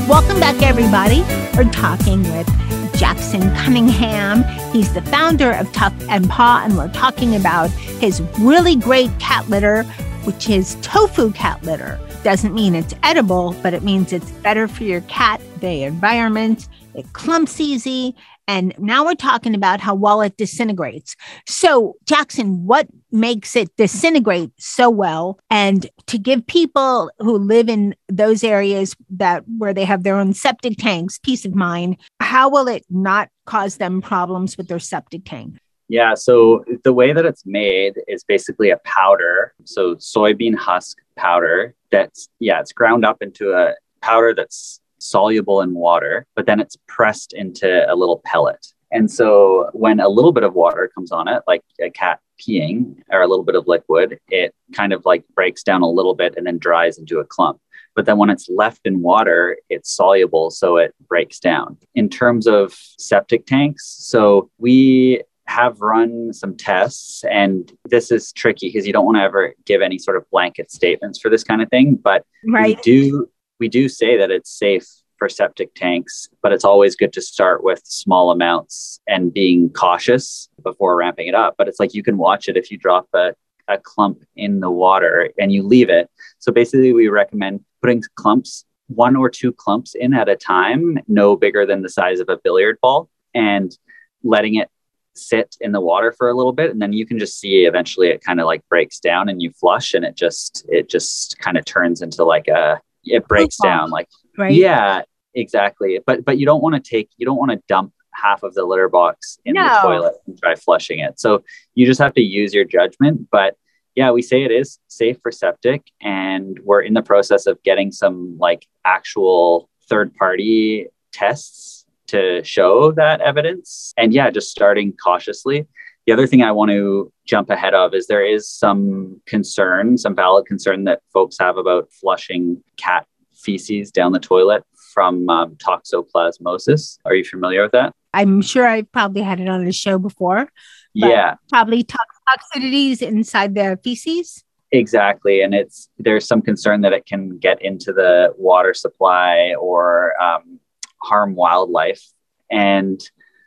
Welcome 0.08 0.40
back, 0.40 0.62
everybody. 0.62 1.20
We're 1.54 1.70
talking 1.70 2.22
with 2.22 2.48
Jackson 2.96 3.54
Cunningham. 3.56 4.42
He's 4.72 4.90
the 4.94 5.02
founder 5.02 5.52
of 5.52 5.70
Tuft 5.74 6.00
and 6.08 6.30
Paw, 6.30 6.62
and 6.64 6.78
we're 6.78 6.88
talking 6.92 7.36
about 7.36 7.68
his 8.00 8.22
really 8.38 8.76
great 8.76 9.10
cat 9.18 9.50
litter, 9.50 9.82
which 10.24 10.48
is 10.48 10.78
tofu 10.80 11.30
cat 11.32 11.62
litter. 11.62 12.00
Doesn't 12.26 12.56
mean 12.56 12.74
it's 12.74 12.92
edible, 13.04 13.54
but 13.62 13.72
it 13.72 13.84
means 13.84 14.12
it's 14.12 14.32
better 14.42 14.66
for 14.66 14.82
your 14.82 15.00
cat, 15.02 15.40
the 15.60 15.84
environment. 15.84 16.66
It 16.92 17.12
clumps 17.12 17.60
easy. 17.60 18.16
And 18.48 18.74
now 18.78 19.04
we're 19.04 19.14
talking 19.14 19.54
about 19.54 19.78
how 19.78 19.94
well 19.94 20.20
it 20.22 20.36
disintegrates. 20.36 21.14
So, 21.46 21.94
Jackson, 22.04 22.66
what 22.66 22.88
makes 23.12 23.54
it 23.54 23.70
disintegrate 23.76 24.50
so 24.58 24.90
well? 24.90 25.38
And 25.50 25.88
to 26.08 26.18
give 26.18 26.44
people 26.44 27.12
who 27.20 27.38
live 27.38 27.68
in 27.68 27.94
those 28.08 28.42
areas 28.42 28.96
that 29.10 29.44
where 29.58 29.72
they 29.72 29.84
have 29.84 30.02
their 30.02 30.16
own 30.16 30.34
septic 30.34 30.78
tanks 30.78 31.20
peace 31.20 31.44
of 31.44 31.54
mind, 31.54 31.96
how 32.18 32.50
will 32.50 32.66
it 32.66 32.84
not 32.90 33.28
cause 33.44 33.76
them 33.76 34.02
problems 34.02 34.58
with 34.58 34.66
their 34.66 34.80
septic 34.80 35.24
tank? 35.24 35.58
Yeah, 35.88 36.14
so 36.14 36.64
the 36.84 36.92
way 36.92 37.12
that 37.12 37.24
it's 37.24 37.46
made 37.46 38.00
is 38.08 38.24
basically 38.24 38.70
a 38.70 38.78
powder. 38.78 39.54
So 39.64 39.94
soybean 39.96 40.56
husk 40.56 40.98
powder 41.16 41.74
that's 41.90 42.28
yeah, 42.40 42.60
it's 42.60 42.72
ground 42.72 43.04
up 43.04 43.22
into 43.22 43.52
a 43.52 43.74
powder 44.02 44.34
that's 44.34 44.80
soluble 44.98 45.60
in 45.60 45.74
water, 45.74 46.26
but 46.34 46.46
then 46.46 46.60
it's 46.60 46.76
pressed 46.86 47.32
into 47.32 47.90
a 47.90 47.94
little 47.94 48.20
pellet. 48.24 48.66
And 48.92 49.10
so 49.10 49.68
when 49.72 50.00
a 50.00 50.08
little 50.08 50.32
bit 50.32 50.44
of 50.44 50.54
water 50.54 50.90
comes 50.94 51.12
on 51.12 51.28
it, 51.28 51.42
like 51.46 51.62
a 51.80 51.90
cat 51.90 52.20
peeing 52.40 53.02
or 53.10 53.22
a 53.22 53.26
little 53.26 53.44
bit 53.44 53.54
of 53.54 53.66
liquid, 53.66 54.18
it 54.28 54.54
kind 54.72 54.92
of 54.92 55.04
like 55.04 55.24
breaks 55.34 55.62
down 55.62 55.82
a 55.82 55.88
little 55.88 56.14
bit 56.14 56.34
and 56.36 56.46
then 56.46 56.58
dries 56.58 56.98
into 56.98 57.18
a 57.18 57.24
clump. 57.24 57.60
But 57.94 58.04
then 58.04 58.18
when 58.18 58.30
it's 58.30 58.48
left 58.48 58.82
in 58.84 59.02
water, 59.02 59.56
it's 59.70 59.90
soluble, 59.90 60.50
so 60.50 60.76
it 60.76 60.94
breaks 61.08 61.40
down. 61.40 61.78
In 61.94 62.08
terms 62.08 62.46
of 62.46 62.74
septic 62.98 63.46
tanks, 63.46 63.86
so 63.86 64.50
we 64.58 65.22
have 65.46 65.80
run 65.80 66.32
some 66.32 66.56
tests, 66.56 67.24
and 67.24 67.72
this 67.84 68.10
is 68.10 68.32
tricky 68.32 68.68
because 68.68 68.86
you 68.86 68.92
don't 68.92 69.04
want 69.04 69.16
to 69.16 69.22
ever 69.22 69.54
give 69.64 69.80
any 69.80 69.98
sort 69.98 70.16
of 70.16 70.28
blanket 70.30 70.70
statements 70.70 71.20
for 71.20 71.30
this 71.30 71.44
kind 71.44 71.62
of 71.62 71.68
thing. 71.70 71.94
But 71.94 72.24
Right. 72.46 72.76
we 72.76 72.82
do 72.82 73.28
we 73.58 73.68
do 73.68 73.88
say 73.88 74.18
that 74.18 74.30
it's 74.30 74.50
safe 74.50 74.86
for 75.18 75.30
septic 75.30 75.74
tanks, 75.74 76.28
but 76.42 76.52
it's 76.52 76.64
always 76.64 76.94
good 76.94 77.12
to 77.14 77.22
start 77.22 77.64
with 77.64 77.80
small 77.84 78.30
amounts 78.30 79.00
and 79.08 79.32
being 79.32 79.70
cautious 79.70 80.50
before 80.62 80.94
ramping 80.94 81.26
it 81.26 81.34
up. 81.34 81.54
But 81.56 81.68
it's 81.68 81.80
like 81.80 81.94
you 81.94 82.02
can 82.02 82.18
watch 82.18 82.48
it 82.48 82.56
if 82.58 82.70
you 82.70 82.76
drop 82.76 83.08
a, 83.14 83.34
a 83.66 83.78
clump 83.78 84.22
in 84.36 84.60
the 84.60 84.70
water 84.70 85.30
and 85.38 85.50
you 85.50 85.62
leave 85.62 85.88
it. 85.88 86.10
So 86.38 86.52
basically, 86.52 86.92
we 86.92 87.08
recommend 87.08 87.64
putting 87.80 88.02
clumps, 88.16 88.66
one 88.88 89.16
or 89.16 89.30
two 89.30 89.52
clumps 89.52 89.94
in 89.94 90.12
at 90.12 90.28
a 90.28 90.36
time, 90.36 90.98
no 91.08 91.34
bigger 91.34 91.64
than 91.64 91.80
the 91.80 91.88
size 91.88 92.20
of 92.20 92.28
a 92.28 92.36
billiard 92.36 92.78
ball, 92.82 93.08
and 93.32 93.74
letting 94.22 94.56
it 94.56 94.68
sit 95.18 95.56
in 95.60 95.72
the 95.72 95.80
water 95.80 96.12
for 96.16 96.28
a 96.28 96.34
little 96.34 96.52
bit 96.52 96.70
and 96.70 96.80
then 96.80 96.92
you 96.92 97.06
can 97.06 97.18
just 97.18 97.38
see 97.40 97.64
eventually 97.66 98.08
it 98.08 98.22
kind 98.24 98.40
of 98.40 98.46
like 98.46 98.62
breaks 98.68 98.98
down 99.00 99.28
and 99.28 99.40
you 99.42 99.50
flush 99.52 99.94
and 99.94 100.04
it 100.04 100.14
just 100.14 100.64
it 100.68 100.88
just 100.88 101.38
kind 101.38 101.56
of 101.56 101.64
turns 101.64 102.02
into 102.02 102.24
like 102.24 102.48
a 102.48 102.80
it 103.04 103.26
breaks 103.28 103.56
down 103.56 103.90
like 103.90 104.08
Right. 104.38 104.52
yeah 104.52 105.02
exactly 105.34 106.00
but 106.06 106.24
but 106.24 106.38
you 106.38 106.46
don't 106.46 106.62
want 106.62 106.74
to 106.82 106.90
take 106.90 107.10
you 107.16 107.26
don't 107.26 107.36
want 107.38 107.50
to 107.52 107.62
dump 107.68 107.92
half 108.12 108.42
of 108.42 108.54
the 108.54 108.64
litter 108.64 108.88
box 108.88 109.38
in 109.44 109.54
No. 109.54 109.62
the 109.64 109.80
toilet 109.80 110.14
and 110.26 110.38
try 110.38 110.54
flushing 110.54 110.98
it 111.00 111.20
so 111.20 111.42
you 111.74 111.84
just 111.86 112.00
have 112.00 112.14
to 112.14 112.22
use 112.22 112.54
your 112.54 112.64
judgment 112.64 113.28
but 113.30 113.54
yeah 113.94 114.10
we 114.10 114.22
say 114.22 114.42
it 114.42 114.50
is 114.50 114.78
safe 114.88 115.18
for 115.22 115.30
septic 115.30 115.82
and 116.00 116.58
we're 116.64 116.80
in 116.82 116.94
the 116.94 117.02
process 117.02 117.46
of 117.46 117.62
getting 117.62 117.92
some 117.92 118.36
like 118.38 118.66
actual 118.84 119.68
third 119.88 120.14
party 120.14 120.86
tests 121.12 121.75
to 122.08 122.42
show 122.44 122.92
that 122.92 123.20
evidence 123.20 123.92
and 123.96 124.12
yeah 124.12 124.30
just 124.30 124.50
starting 124.50 124.92
cautiously 124.92 125.66
the 126.06 126.12
other 126.12 126.26
thing 126.28 126.42
I 126.42 126.52
want 126.52 126.70
to 126.70 127.12
jump 127.26 127.50
ahead 127.50 127.74
of 127.74 127.92
is 127.92 128.06
there 128.06 128.24
is 128.24 128.48
some 128.48 129.20
concern, 129.26 129.98
some 129.98 130.14
valid 130.14 130.46
concern 130.46 130.84
that 130.84 131.00
folks 131.12 131.36
have 131.40 131.56
about 131.56 131.92
flushing 131.92 132.62
cat 132.76 133.06
feces 133.34 133.90
down 133.90 134.12
the 134.12 134.20
toilet 134.20 134.62
from 134.94 135.28
um, 135.28 135.56
toxoplasmosis. 135.56 136.98
Are 137.04 137.14
you 137.14 137.24
familiar 137.24 137.62
with 137.62 137.72
that? 137.72 137.92
I'm 138.14 138.40
sure 138.40 138.66
I've 138.66 138.90
probably 138.92 139.22
had 139.22 139.40
it 139.40 139.48
on 139.48 139.64
the 139.64 139.72
show 139.72 139.98
before. 139.98 140.48
Yeah, 140.94 141.34
Probably 141.50 141.82
tox- 141.82 142.02
toxicities 142.28 143.02
inside 143.02 143.54
the 143.54 143.78
feces. 143.82 144.44
Exactly. 144.72 145.42
And 145.42 145.54
it's 145.54 145.90
there's 145.98 146.26
some 146.26 146.40
concern 146.40 146.80
that 146.82 146.92
it 146.92 147.04
can 147.04 147.36
get 147.38 147.60
into 147.60 147.92
the 147.92 148.32
water 148.38 148.72
supply 148.74 149.54
or 149.60 150.20
um, 150.22 150.60
harm 151.02 151.34
wildlife. 151.34 152.02
And 152.50 153.00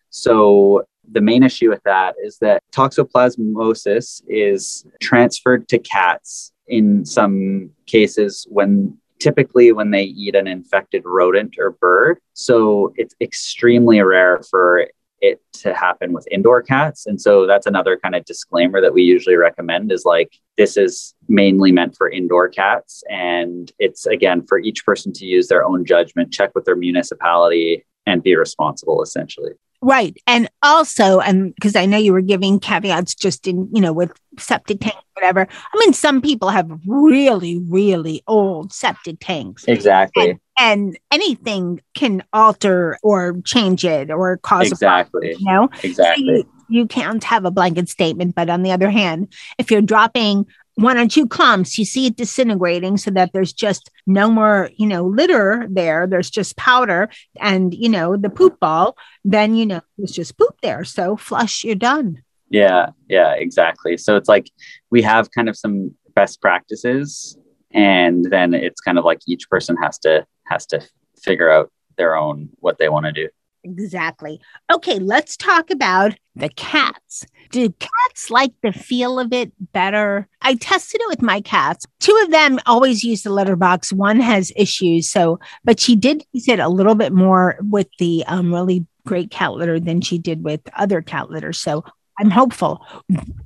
so 0.10 0.84
the 1.12 1.22
main 1.22 1.44
issue 1.44 1.70
with 1.70 1.82
that 1.84 2.16
is 2.24 2.38
that 2.40 2.62
toxoplasmosis 2.72 4.22
is 4.28 4.86
transferred 5.02 5.68
to 5.70 5.80
cats 5.80 6.52
in 6.68 7.04
some 7.06 7.72
cases 7.88 8.46
when 8.50 8.98
typically 9.20 9.72
when 9.72 9.92
they 9.92 10.04
eat 10.04 10.36
an 10.36 10.48
infected 10.48 11.04
rodent 11.06 11.56
or 11.60 11.72
bird. 11.72 12.20
So 12.34 12.94
it's 12.96 13.16
extremely 13.20 14.02
rare 14.02 14.42
for 14.50 14.88
it 15.22 15.42
to 15.54 15.74
happen 15.74 16.14
with 16.14 16.28
indoor 16.32 16.62
cats. 16.62 17.06
And 17.06 17.20
so 17.20 17.46
that's 17.46 17.66
another 17.66 17.98
kind 17.98 18.16
of 18.16 18.26
disclaimer 18.26 18.82
that 18.82 18.94
we 18.94 19.04
usually 19.04 19.36
recommend 19.36 19.92
is 19.92 20.06
like, 20.06 20.34
this 20.58 20.78
is 20.78 21.14
mainly 21.28 21.72
meant 21.72 21.96
for 21.96 22.10
indoor 22.10 22.50
cats. 22.50 23.04
And 23.10 23.72
it's 23.80 24.06
again 24.06 24.46
for 24.46 24.60
each 24.60 24.86
person 24.86 25.14
to 25.14 25.26
use 25.26 25.48
their 25.48 25.66
own 25.66 25.86
judgment, 25.86 26.32
check 26.32 26.52
with 26.56 26.66
their 26.66 26.76
municipality 26.76 27.86
and 28.06 28.24
be 28.24 28.36
responsible 28.36 29.02
essentially. 29.02 29.52
Right. 29.82 30.18
And 30.28 30.50
also, 30.62 31.20
and 31.20 31.56
because 31.56 31.76
I 31.76 31.86
know 31.86 31.98
you 31.98 32.12
were 32.12 32.22
giving 32.22 32.60
caveats 32.60 33.16
just 33.16 33.48
in, 33.48 33.70
you 33.74 33.82
know, 33.82 33.94
with 33.94 34.12
septic 34.38 34.82
tanks, 34.82 35.00
whatever. 35.14 35.48
I 35.50 35.78
mean, 35.80 35.94
some 35.94 36.22
people 36.22 36.50
have 36.50 36.70
really, 36.86 37.60
really 37.60 38.22
old 38.28 38.74
septic 38.74 39.18
tanks. 39.22 39.64
Exactly. 39.70 40.32
And, 40.32 40.40
and 40.60 41.00
anything 41.12 41.82
can 41.94 42.24
alter 42.34 42.98
or 43.04 43.40
change 43.46 43.86
it 43.86 44.12
or 44.12 44.38
cause 44.38 44.70
exactly. 44.70 45.32
a 45.32 45.36
problem, 45.36 45.48
you 45.48 45.54
know? 45.54 45.70
Exactly. 45.82 46.26
So 46.26 46.32
you, 46.32 46.82
you 46.82 46.86
can't 46.86 47.24
have 47.24 47.46
a 47.46 47.52
blanket 47.52 47.88
statement. 47.88 48.36
But 48.36 48.50
on 48.50 48.64
the 48.64 48.72
other 48.72 48.90
hand, 48.90 49.34
if 49.58 49.72
you're 49.72 49.82
dropping 49.82 50.46
one 50.80 50.98
or 50.98 51.08
two 51.08 51.28
clumps, 51.28 51.78
you 51.78 51.86
see 51.86 52.08
it 52.08 52.16
disintegrating 52.16 52.98
so 52.98 53.12
that 53.12 53.32
there's 53.34 53.52
just 53.52 53.92
no 54.08 54.30
more, 54.32 54.70
you 54.78 54.88
know, 54.88 55.04
litter 55.04 55.68
there. 55.70 56.08
There's 56.08 56.30
just 56.30 56.56
powder 56.56 57.10
and, 57.40 57.74
you 57.74 57.90
know, 57.90 58.16
the 58.16 58.30
poop 58.30 58.60
ball, 58.60 58.98
then, 59.26 59.56
you 59.56 59.66
know, 59.66 59.82
it's 59.98 60.14
just 60.14 60.38
poop 60.38 60.56
there. 60.62 60.86
So 60.86 61.18
flush, 61.18 61.64
you're 61.64 61.76
done. 61.76 62.24
Yeah, 62.50 62.92
yeah, 63.10 63.34
exactly. 63.34 63.98
So 63.98 64.16
it's 64.16 64.30
like 64.30 64.50
we 64.90 65.02
have 65.02 65.32
kind 65.32 65.50
of 65.50 65.58
some 65.58 65.96
best 66.16 66.42
practices 66.42 67.38
and 67.72 68.26
then 68.26 68.54
it's 68.54 68.82
kind 68.82 68.98
of 68.98 69.06
like 69.06 69.20
each 69.28 69.50
person 69.50 69.76
has 69.78 70.00
to 70.00 70.26
has 70.48 70.66
to 70.68 70.82
figure 71.22 71.52
out 71.52 71.72
their 71.98 72.16
own 72.16 72.50
what 72.60 72.78
they 72.78 72.90
want 72.90 73.06
to 73.06 73.12
do. 73.12 73.28
Exactly. 73.64 74.40
Okay, 74.72 75.00
let's 75.00 75.36
talk 75.36 75.70
about 75.70 76.16
the 76.36 76.50
cats. 76.50 77.26
Do 77.52 77.70
cats 77.80 78.30
like 78.30 78.54
the 78.64 78.72
feel 78.72 79.20
of 79.20 79.34
it 79.34 79.52
better? 79.74 80.28
I 80.42 80.56
tested 80.56 81.02
it 81.02 81.10
with 81.10 81.22
my 81.22 81.42
cats. 81.42 81.86
Two 82.00 82.18
of 82.24 82.32
them 82.32 82.60
always 82.66 83.04
use 83.04 83.24
the 83.24 83.32
litter 83.32 83.56
box. 83.56 83.92
One 83.92 84.20
has 84.20 84.54
issues, 84.56 85.12
so 85.12 85.40
but 85.64 85.80
she 85.80 85.96
did 85.96 86.24
use 86.32 86.48
it 86.48 86.60
a 86.60 86.70
little 86.70 86.96
bit 86.96 87.12
more 87.12 87.58
with 87.62 87.88
the 87.98 88.24
um, 88.28 88.54
really 88.54 88.86
great 89.06 89.32
cat 89.32 89.54
litter 89.54 89.80
than 89.80 90.02
she 90.02 90.18
did 90.18 90.44
with 90.44 90.62
other 90.76 91.02
cat 91.02 91.30
litter. 91.30 91.52
So 91.52 91.84
I'm 92.20 92.30
hopeful. 92.30 92.86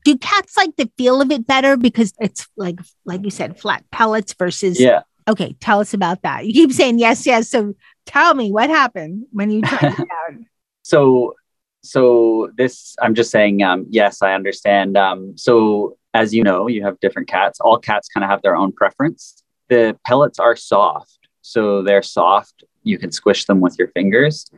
Do 0.03 0.17
cats 0.17 0.58
like 0.58 0.75
the 0.75 0.91
feel 0.98 1.22
of 1.22 1.32
it 1.32 1.48
better 1.48 1.77
because 1.77 2.13
it's 2.20 2.48
like 2.58 2.79
like 3.05 3.24
you 3.24 3.32
said, 3.32 3.60
flat 3.60 3.84
pellets 3.91 4.34
versus 4.34 4.79
yeah. 4.79 5.01
Okay, 5.27 5.55
tell 5.62 5.79
us 5.79 5.93
about 5.93 6.22
that. 6.24 6.46
You 6.46 6.53
keep 6.53 6.74
saying 6.74 7.00
yes, 7.00 7.25
yes. 7.25 7.50
So 7.50 7.74
tell 8.05 8.33
me 8.33 8.51
what 8.51 8.69
happened 8.69 9.25
when 9.31 9.51
you 9.51 9.62
tried 9.62 9.93
it 9.93 10.00
out. 10.29 10.39
So, 10.83 11.36
so 11.81 12.51
this, 12.55 12.95
I'm 13.01 13.15
just 13.15 13.31
saying, 13.31 13.63
um, 13.63 13.86
yes, 13.89 14.22
I 14.22 14.33
understand. 14.33 14.98
Um, 14.98 15.38
so, 15.38 15.98
as 16.13 16.33
you 16.33 16.43
know, 16.43 16.67
you 16.67 16.83
have 16.83 17.00
different 17.00 17.27
cats. 17.27 17.60
All 17.60 17.77
cats 17.77 18.07
kind 18.07 18.24
of 18.24 18.29
have 18.29 18.41
their 18.41 18.55
own 18.55 18.72
preference. 18.72 19.43
The 19.69 19.98
pellets 20.05 20.39
are 20.39 20.55
soft, 20.55 21.17
so 21.41 21.81
they're 21.81 22.03
soft. 22.03 22.63
You 22.83 22.98
can 22.98 23.12
squish 23.12 23.45
them 23.45 23.62
with 23.62 23.77
your 23.79 23.88
fingers, 23.89 24.50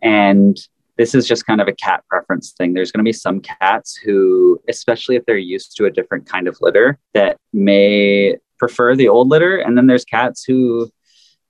and 0.00 0.56
this 0.96 1.14
is 1.14 1.26
just 1.26 1.46
kind 1.46 1.60
of 1.60 1.68
a 1.68 1.72
cat 1.72 2.04
preference 2.08 2.52
thing. 2.52 2.74
There's 2.74 2.92
going 2.92 3.04
to 3.04 3.08
be 3.08 3.12
some 3.12 3.40
cats 3.40 3.96
who, 3.96 4.60
especially 4.68 5.16
if 5.16 5.24
they're 5.26 5.36
used 5.36 5.76
to 5.76 5.86
a 5.86 5.90
different 5.90 6.26
kind 6.26 6.46
of 6.46 6.56
litter, 6.60 6.98
that 7.14 7.38
may 7.52 8.36
prefer 8.58 8.94
the 8.94 9.08
old 9.08 9.28
litter. 9.28 9.58
And 9.58 9.76
then 9.76 9.86
there's 9.86 10.04
cats 10.04 10.44
who 10.44 10.90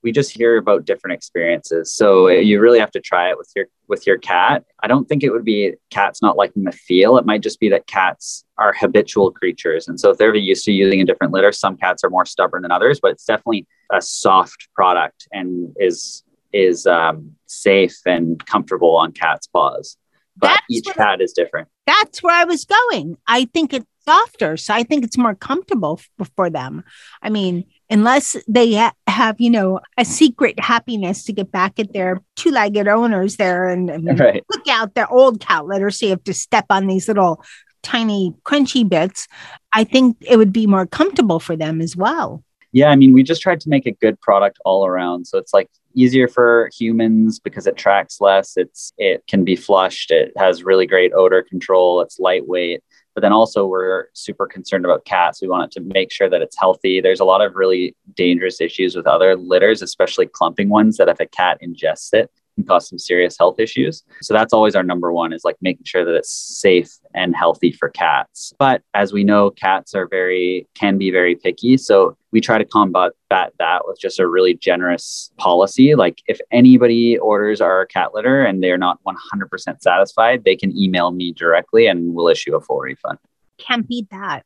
we 0.03 0.13
just 0.13 0.31
hear 0.31 0.57
about 0.57 0.85
different 0.85 1.15
experiences. 1.15 1.93
So 1.93 2.29
you 2.29 2.61
really 2.61 2.81
have 2.81 2.91
to 2.93 3.01
try 3.01 3.31
it 3.31 3.39
with 3.39 3.51
your 3.55 3.67
with 3.89 4.07
your 4.07 4.19
cat. 4.19 4.65
I 4.83 4.87
don't 4.87 5.09
think 5.09 5.23
it 5.23 5.31
would 5.31 5.45
be 5.45 5.75
cats 5.91 6.23
not 6.23 6.37
liking 6.37 6.65
the 6.65 6.73
feel. 6.73 7.17
It 7.19 7.27
might 7.27 7.43
just 7.43 7.61
be 7.61 7.69
that 7.71 7.87
cats 7.87 8.45
are 8.59 8.73
habitual 8.73 9.31
creatures. 9.31 9.87
And 9.89 10.01
so 10.01 10.11
if 10.11 10.19
they're 10.19 10.35
used 10.35 10.65
to 10.65 10.73
using 10.73 11.01
a 11.01 11.05
different 11.05 11.33
litter, 11.33 11.53
some 11.53 11.77
cats 11.77 12.03
are 12.05 12.11
more 12.11 12.25
stubborn 12.25 12.63
than 12.63 12.73
others, 12.73 13.01
but 13.01 13.13
it's 13.13 13.25
definitely 13.25 13.67
a 13.93 14.01
soft 14.01 14.69
product 14.75 15.29
and 15.33 15.75
is 15.79 16.25
is 16.53 16.87
um, 16.87 17.33
safe 17.47 17.97
and 18.05 18.45
comfortable 18.47 18.97
on 18.97 19.13
cat's 19.13 19.47
paws. 19.47 19.97
But 20.37 20.49
that's 20.49 20.63
each 20.71 20.87
cat 20.95 21.21
is 21.21 21.33
different. 21.33 21.69
That's 21.87 22.23
where 22.23 22.35
I 22.35 22.45
was 22.45 22.65
going. 22.65 23.17
I 23.27 23.47
think 23.47 23.73
it's 23.73 23.87
softer. 24.05 24.57
So 24.57 24.75
I 24.75 24.83
think 24.83 25.05
it's 25.05 25.19
more 25.19 25.35
comfortable 25.35 26.01
f- 26.21 26.31
for 26.37 26.51
them. 26.51 26.85
I 27.23 27.31
mean, 27.31 27.65
unless 27.93 28.37
they 28.49 28.75
ha- 28.75 28.95
have, 29.07 29.39
you 29.39 29.51
know, 29.51 29.79
a 29.99 30.05
secret 30.05 30.59
happiness 30.59 31.25
to 31.25 31.33
get 31.33 31.53
back 31.53 31.79
at 31.79 31.93
their 31.93 32.23
two 32.37 32.51
legged 32.51 32.89
owners 32.89 33.37
there 33.37 33.69
and, 33.69 33.91
and 33.91 34.19
right. 34.19 34.43
look 34.51 34.67
out 34.69 34.95
their 34.95 35.11
old 35.13 35.41
cat 35.41 35.67
litter, 35.67 35.91
so 35.91 36.07
you 36.07 36.11
have 36.11 36.25
to 36.25 36.35
step 36.35 36.67
on 36.71 36.87
these 36.87 37.07
little 37.07 37.45
tiny 37.83 38.35
crunchy 38.45 38.89
bits. 38.89 39.29
I 39.73 39.85
think 39.85 40.17
it 40.23 40.39
would 40.39 40.53
be 40.53 40.67
more 40.67 40.87
comfortable 40.87 41.39
for 41.39 41.55
them 41.55 41.81
as 41.81 41.95
well. 41.95 42.43
Yeah, 42.73 42.89
I 42.89 42.97
mean, 42.97 43.13
we 43.13 43.23
just 43.23 43.43
tried 43.43 43.61
to 43.61 43.69
make 43.69 43.85
a 43.85 43.93
good 43.93 44.19
product 44.21 44.59
all 44.65 44.87
around. 44.87 45.27
So 45.27 45.37
it's 45.37 45.53
like 45.53 45.69
easier 45.95 46.27
for 46.27 46.71
humans 46.75 47.39
because 47.39 47.67
it 47.67 47.77
tracks 47.77 48.19
less. 48.19 48.57
It's 48.57 48.95
it 48.97 49.25
can 49.29 49.45
be 49.45 49.57
flushed. 49.57 50.11
It 50.11 50.33
has 50.39 50.65
really 50.65 50.87
great 50.87 51.13
odor 51.13 51.43
control. 51.43 52.01
It's 52.01 52.19
lightweight. 52.19 52.83
But 53.15 53.21
then 53.21 53.33
also 53.33 53.67
we're 53.67 54.07
super 54.15 54.47
concerned 54.47 54.85
about 54.85 55.05
cats. 55.05 55.43
We 55.43 55.49
want 55.49 55.65
it 55.65 55.81
to 55.81 55.87
make 55.93 56.11
sure 56.11 56.31
that 56.31 56.43
it's 56.43 56.59
healthy. 56.59 57.01
There's 57.01 57.21
a 57.21 57.25
lot 57.25 57.43
of 57.43 57.55
really 57.55 57.95
dangerous 58.15 58.61
issues 58.61 58.97
with 58.97 59.07
other 59.07 59.37
litters, 59.37 59.83
especially 59.83 60.27
clumping 60.27 60.71
ones 60.71 60.97
that 60.97 61.09
if 61.09 61.21
a 61.21 61.27
cat 61.27 61.59
ingests 61.63 62.15
it, 62.15 62.31
can 62.55 62.65
cause 62.65 62.89
some 62.89 62.99
serious 62.99 63.37
health 63.39 63.59
issues. 63.59 64.03
So 64.21 64.35
that's 64.35 64.53
always 64.53 64.75
our 64.75 64.83
number 64.83 65.13
one 65.13 65.33
is 65.33 65.45
like 65.45 65.57
making 65.61 65.85
sure 65.85 66.05
that 66.05 66.15
it's 66.15 66.31
safe 66.31 66.91
and 67.15 67.35
healthy 67.35 67.73
for 67.73 67.89
cats. 67.89 68.53
But 68.59 68.83
as 68.95 69.13
we 69.13 69.25
know, 69.25 69.51
cats 69.51 69.95
are 69.95 70.07
very, 70.07 70.67
can 70.75 70.99
be 70.99 71.11
very 71.11 71.35
picky. 71.35 71.77
So 71.77 72.17
we 72.31 72.41
try 72.41 72.59
to 72.59 72.65
combat 72.65 73.13
that, 73.31 73.53
that 73.59 73.83
with 73.87 73.99
just 74.01 74.19
a 74.19 74.27
really 74.27 74.55
generous 74.55 75.31
policy. 75.37 75.95
Like 75.95 76.23
if 76.27 76.41
anybody 76.51 77.19
orders 77.19 77.61
our 77.61 77.87
cat 77.87 78.15
litter 78.15 78.45
and 78.45 78.63
they're 78.63 78.79
not 78.79 78.99
100% 79.05 79.83
satisfied, 79.83 80.45
they 80.45 80.57
can 80.57 80.77
email 80.77 81.11
me 81.11 81.33
directly 81.33 81.87
and 81.87 82.15
we'll 82.15 82.29
issue 82.29 82.55
a 82.55 82.61
full 82.61 82.79
refund. 82.79 83.19
Can't 83.59 83.87
beat 83.87 84.11
that. 84.11 84.45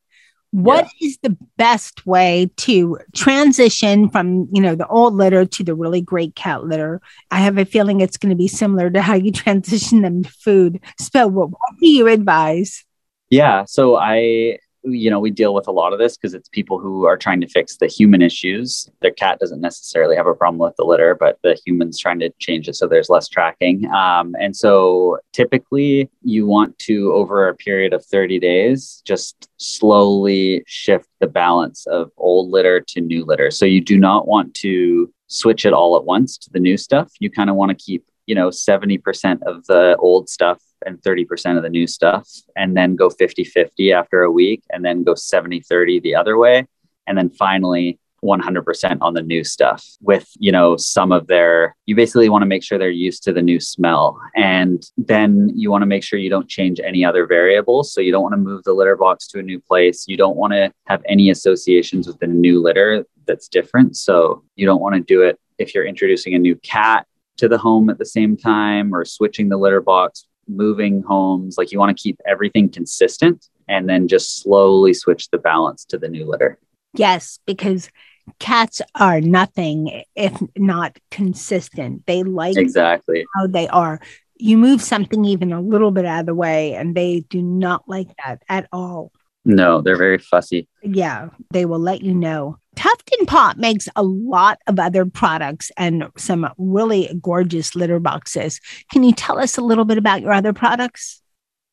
What 0.56 0.88
yeah. 1.00 1.08
is 1.08 1.18
the 1.22 1.36
best 1.58 2.06
way 2.06 2.50
to 2.56 2.98
transition 3.14 4.08
from, 4.08 4.48
you 4.50 4.62
know, 4.62 4.74
the 4.74 4.86
old 4.86 5.12
litter 5.12 5.44
to 5.44 5.62
the 5.62 5.74
really 5.74 6.00
great 6.00 6.34
cat 6.34 6.64
litter? 6.64 7.02
I 7.30 7.40
have 7.40 7.58
a 7.58 7.66
feeling 7.66 8.00
it's 8.00 8.16
going 8.16 8.30
to 8.30 8.36
be 8.36 8.48
similar 8.48 8.88
to 8.88 9.02
how 9.02 9.16
you 9.16 9.32
transition 9.32 10.00
them 10.00 10.22
to 10.22 10.30
food. 10.30 10.80
So 10.98 11.26
what, 11.26 11.50
what 11.50 11.78
do 11.78 11.86
you 11.86 12.06
advise? 12.06 12.86
Yeah. 13.28 13.66
So 13.66 13.96
I 13.96 14.58
you 14.86 15.10
know, 15.10 15.20
we 15.20 15.30
deal 15.30 15.54
with 15.54 15.66
a 15.66 15.72
lot 15.72 15.92
of 15.92 15.98
this 15.98 16.16
because 16.16 16.34
it's 16.34 16.48
people 16.48 16.78
who 16.78 17.06
are 17.06 17.16
trying 17.16 17.40
to 17.40 17.48
fix 17.48 17.76
the 17.76 17.86
human 17.86 18.22
issues. 18.22 18.88
Their 19.00 19.10
cat 19.10 19.38
doesn't 19.38 19.60
necessarily 19.60 20.16
have 20.16 20.26
a 20.26 20.34
problem 20.34 20.58
with 20.58 20.76
the 20.76 20.84
litter, 20.84 21.14
but 21.14 21.38
the 21.42 21.58
human's 21.64 21.98
trying 21.98 22.18
to 22.20 22.30
change 22.38 22.68
it 22.68 22.76
so 22.76 22.86
there's 22.86 23.08
less 23.08 23.28
tracking. 23.28 23.86
Um, 23.92 24.34
and 24.40 24.54
so 24.54 25.18
typically 25.32 26.10
you 26.22 26.46
want 26.46 26.78
to, 26.80 27.12
over 27.12 27.48
a 27.48 27.54
period 27.54 27.92
of 27.92 28.04
30 28.04 28.38
days, 28.38 29.02
just 29.04 29.48
slowly 29.56 30.62
shift 30.66 31.08
the 31.20 31.26
balance 31.26 31.86
of 31.86 32.10
old 32.16 32.50
litter 32.50 32.80
to 32.80 33.00
new 33.00 33.24
litter. 33.24 33.50
So 33.50 33.66
you 33.66 33.80
do 33.80 33.98
not 33.98 34.26
want 34.26 34.54
to 34.54 35.12
switch 35.28 35.66
it 35.66 35.72
all 35.72 35.96
at 35.96 36.04
once 36.04 36.38
to 36.38 36.50
the 36.50 36.60
new 36.60 36.76
stuff. 36.76 37.10
You 37.18 37.30
kind 37.30 37.50
of 37.50 37.56
want 37.56 37.70
to 37.70 37.84
keep 37.84 38.04
you 38.26 38.34
know 38.34 38.48
70% 38.48 39.42
of 39.44 39.64
the 39.66 39.96
old 39.98 40.28
stuff 40.28 40.60
and 40.86 41.02
30% 41.02 41.56
of 41.56 41.62
the 41.62 41.68
new 41.68 41.86
stuff 41.86 42.28
and 42.56 42.76
then 42.76 42.96
go 42.96 43.08
50-50 43.08 43.92
after 43.92 44.22
a 44.22 44.30
week 44.30 44.62
and 44.70 44.84
then 44.84 45.02
go 45.02 45.14
70-30 45.14 46.02
the 46.02 46.14
other 46.14 46.38
way 46.38 46.66
and 47.06 47.18
then 47.18 47.30
finally 47.30 47.98
100% 48.24 48.98
on 49.00 49.14
the 49.14 49.22
new 49.22 49.44
stuff 49.44 49.86
with 50.00 50.28
you 50.38 50.50
know 50.50 50.76
some 50.76 51.12
of 51.12 51.26
their 51.26 51.76
you 51.86 51.94
basically 51.94 52.28
want 52.28 52.42
to 52.42 52.46
make 52.46 52.62
sure 52.62 52.78
they're 52.78 52.90
used 52.90 53.22
to 53.24 53.32
the 53.32 53.42
new 53.42 53.60
smell. 53.60 54.18
And 54.34 54.82
then 54.96 55.50
you 55.54 55.70
want 55.70 55.82
to 55.82 55.86
make 55.86 56.02
sure 56.02 56.18
you 56.18 56.30
don't 56.30 56.48
change 56.48 56.80
any 56.82 57.04
other 57.04 57.26
variables. 57.26 57.92
So 57.92 58.00
you 58.00 58.12
don't 58.12 58.22
want 58.22 58.32
to 58.32 58.38
move 58.38 58.64
the 58.64 58.72
litter 58.72 58.96
box 58.96 59.26
to 59.28 59.38
a 59.38 59.42
new 59.42 59.60
place. 59.60 60.06
You 60.08 60.16
don't 60.16 60.36
want 60.36 60.52
to 60.54 60.72
have 60.86 61.02
any 61.08 61.30
associations 61.30 62.06
with 62.06 62.18
the 62.18 62.26
new 62.26 62.60
litter 62.60 63.06
that's 63.26 63.48
different. 63.48 63.96
So 63.96 64.42
you 64.56 64.66
don't 64.66 64.80
want 64.80 64.96
to 64.96 65.00
do 65.00 65.22
it 65.22 65.38
if 65.58 65.74
you're 65.74 65.86
introducing 65.86 66.34
a 66.34 66.38
new 66.38 66.56
cat 66.56 67.06
to 67.38 67.48
the 67.48 67.58
home 67.58 67.90
at 67.90 67.98
the 67.98 68.06
same 68.06 68.36
time 68.36 68.94
or 68.94 69.04
switching 69.04 69.48
the 69.48 69.56
litter 69.58 69.80
box, 69.80 70.26
moving 70.48 71.02
homes. 71.02 71.56
Like 71.58 71.72
you 71.72 71.78
want 71.78 71.96
to 71.96 72.02
keep 72.02 72.20
everything 72.26 72.68
consistent 72.68 73.48
and 73.68 73.88
then 73.88 74.08
just 74.08 74.42
slowly 74.42 74.94
switch 74.94 75.30
the 75.30 75.38
balance 75.38 75.84
to 75.86 75.98
the 75.98 76.08
new 76.08 76.26
litter. 76.28 76.58
Yes, 76.94 77.38
because 77.46 77.90
cats 78.38 78.80
are 78.94 79.20
nothing 79.20 80.02
if 80.14 80.40
not 80.56 80.98
consistent. 81.10 82.06
They 82.06 82.22
like 82.22 82.56
exactly 82.56 83.26
how 83.34 83.46
they 83.46 83.68
are. 83.68 84.00
You 84.38 84.58
move 84.58 84.82
something 84.82 85.24
even 85.24 85.52
a 85.52 85.60
little 85.60 85.90
bit 85.90 86.04
out 86.04 86.20
of 86.20 86.26
the 86.26 86.34
way, 86.34 86.74
and 86.74 86.94
they 86.94 87.20
do 87.20 87.42
not 87.42 87.88
like 87.88 88.08
that 88.24 88.42
at 88.48 88.68
all. 88.72 89.12
No, 89.48 89.80
they're 89.80 89.96
very 89.96 90.18
fussy. 90.18 90.68
Yeah, 90.82 91.28
they 91.52 91.66
will 91.66 91.78
let 91.78 92.02
you 92.02 92.12
know. 92.12 92.58
Tuft 92.74 93.14
and 93.16 93.28
Paw 93.28 93.54
makes 93.56 93.88
a 93.94 94.02
lot 94.02 94.58
of 94.66 94.80
other 94.80 95.06
products 95.06 95.70
and 95.76 96.08
some 96.18 96.48
really 96.58 97.16
gorgeous 97.22 97.76
litter 97.76 98.00
boxes. 98.00 98.60
Can 98.92 99.04
you 99.04 99.12
tell 99.12 99.38
us 99.38 99.56
a 99.56 99.62
little 99.62 99.84
bit 99.84 99.98
about 99.98 100.20
your 100.20 100.32
other 100.32 100.52
products? 100.52 101.22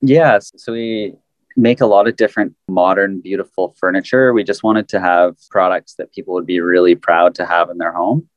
Yes. 0.02 0.52
So 0.56 0.72
we 0.72 1.16
make 1.58 1.82
a 1.82 1.88
lot 1.88 2.08
of 2.08 2.16
different 2.16 2.56
modern, 2.68 3.22
beautiful 3.22 3.76
furniture. 3.80 4.34
We 4.34 4.44
just 4.44 4.62
wanted 4.62 4.88
to 4.90 5.00
have 5.00 5.36
products 5.50 5.96
that 5.96 6.14
people 6.14 6.36
would 6.36 6.46
be 6.46 6.60
really 6.60 6.94
proud 6.94 7.34
to 7.36 7.46
have 7.46 7.72
in 7.72 7.80
their 7.80 7.92
home. 7.92 8.30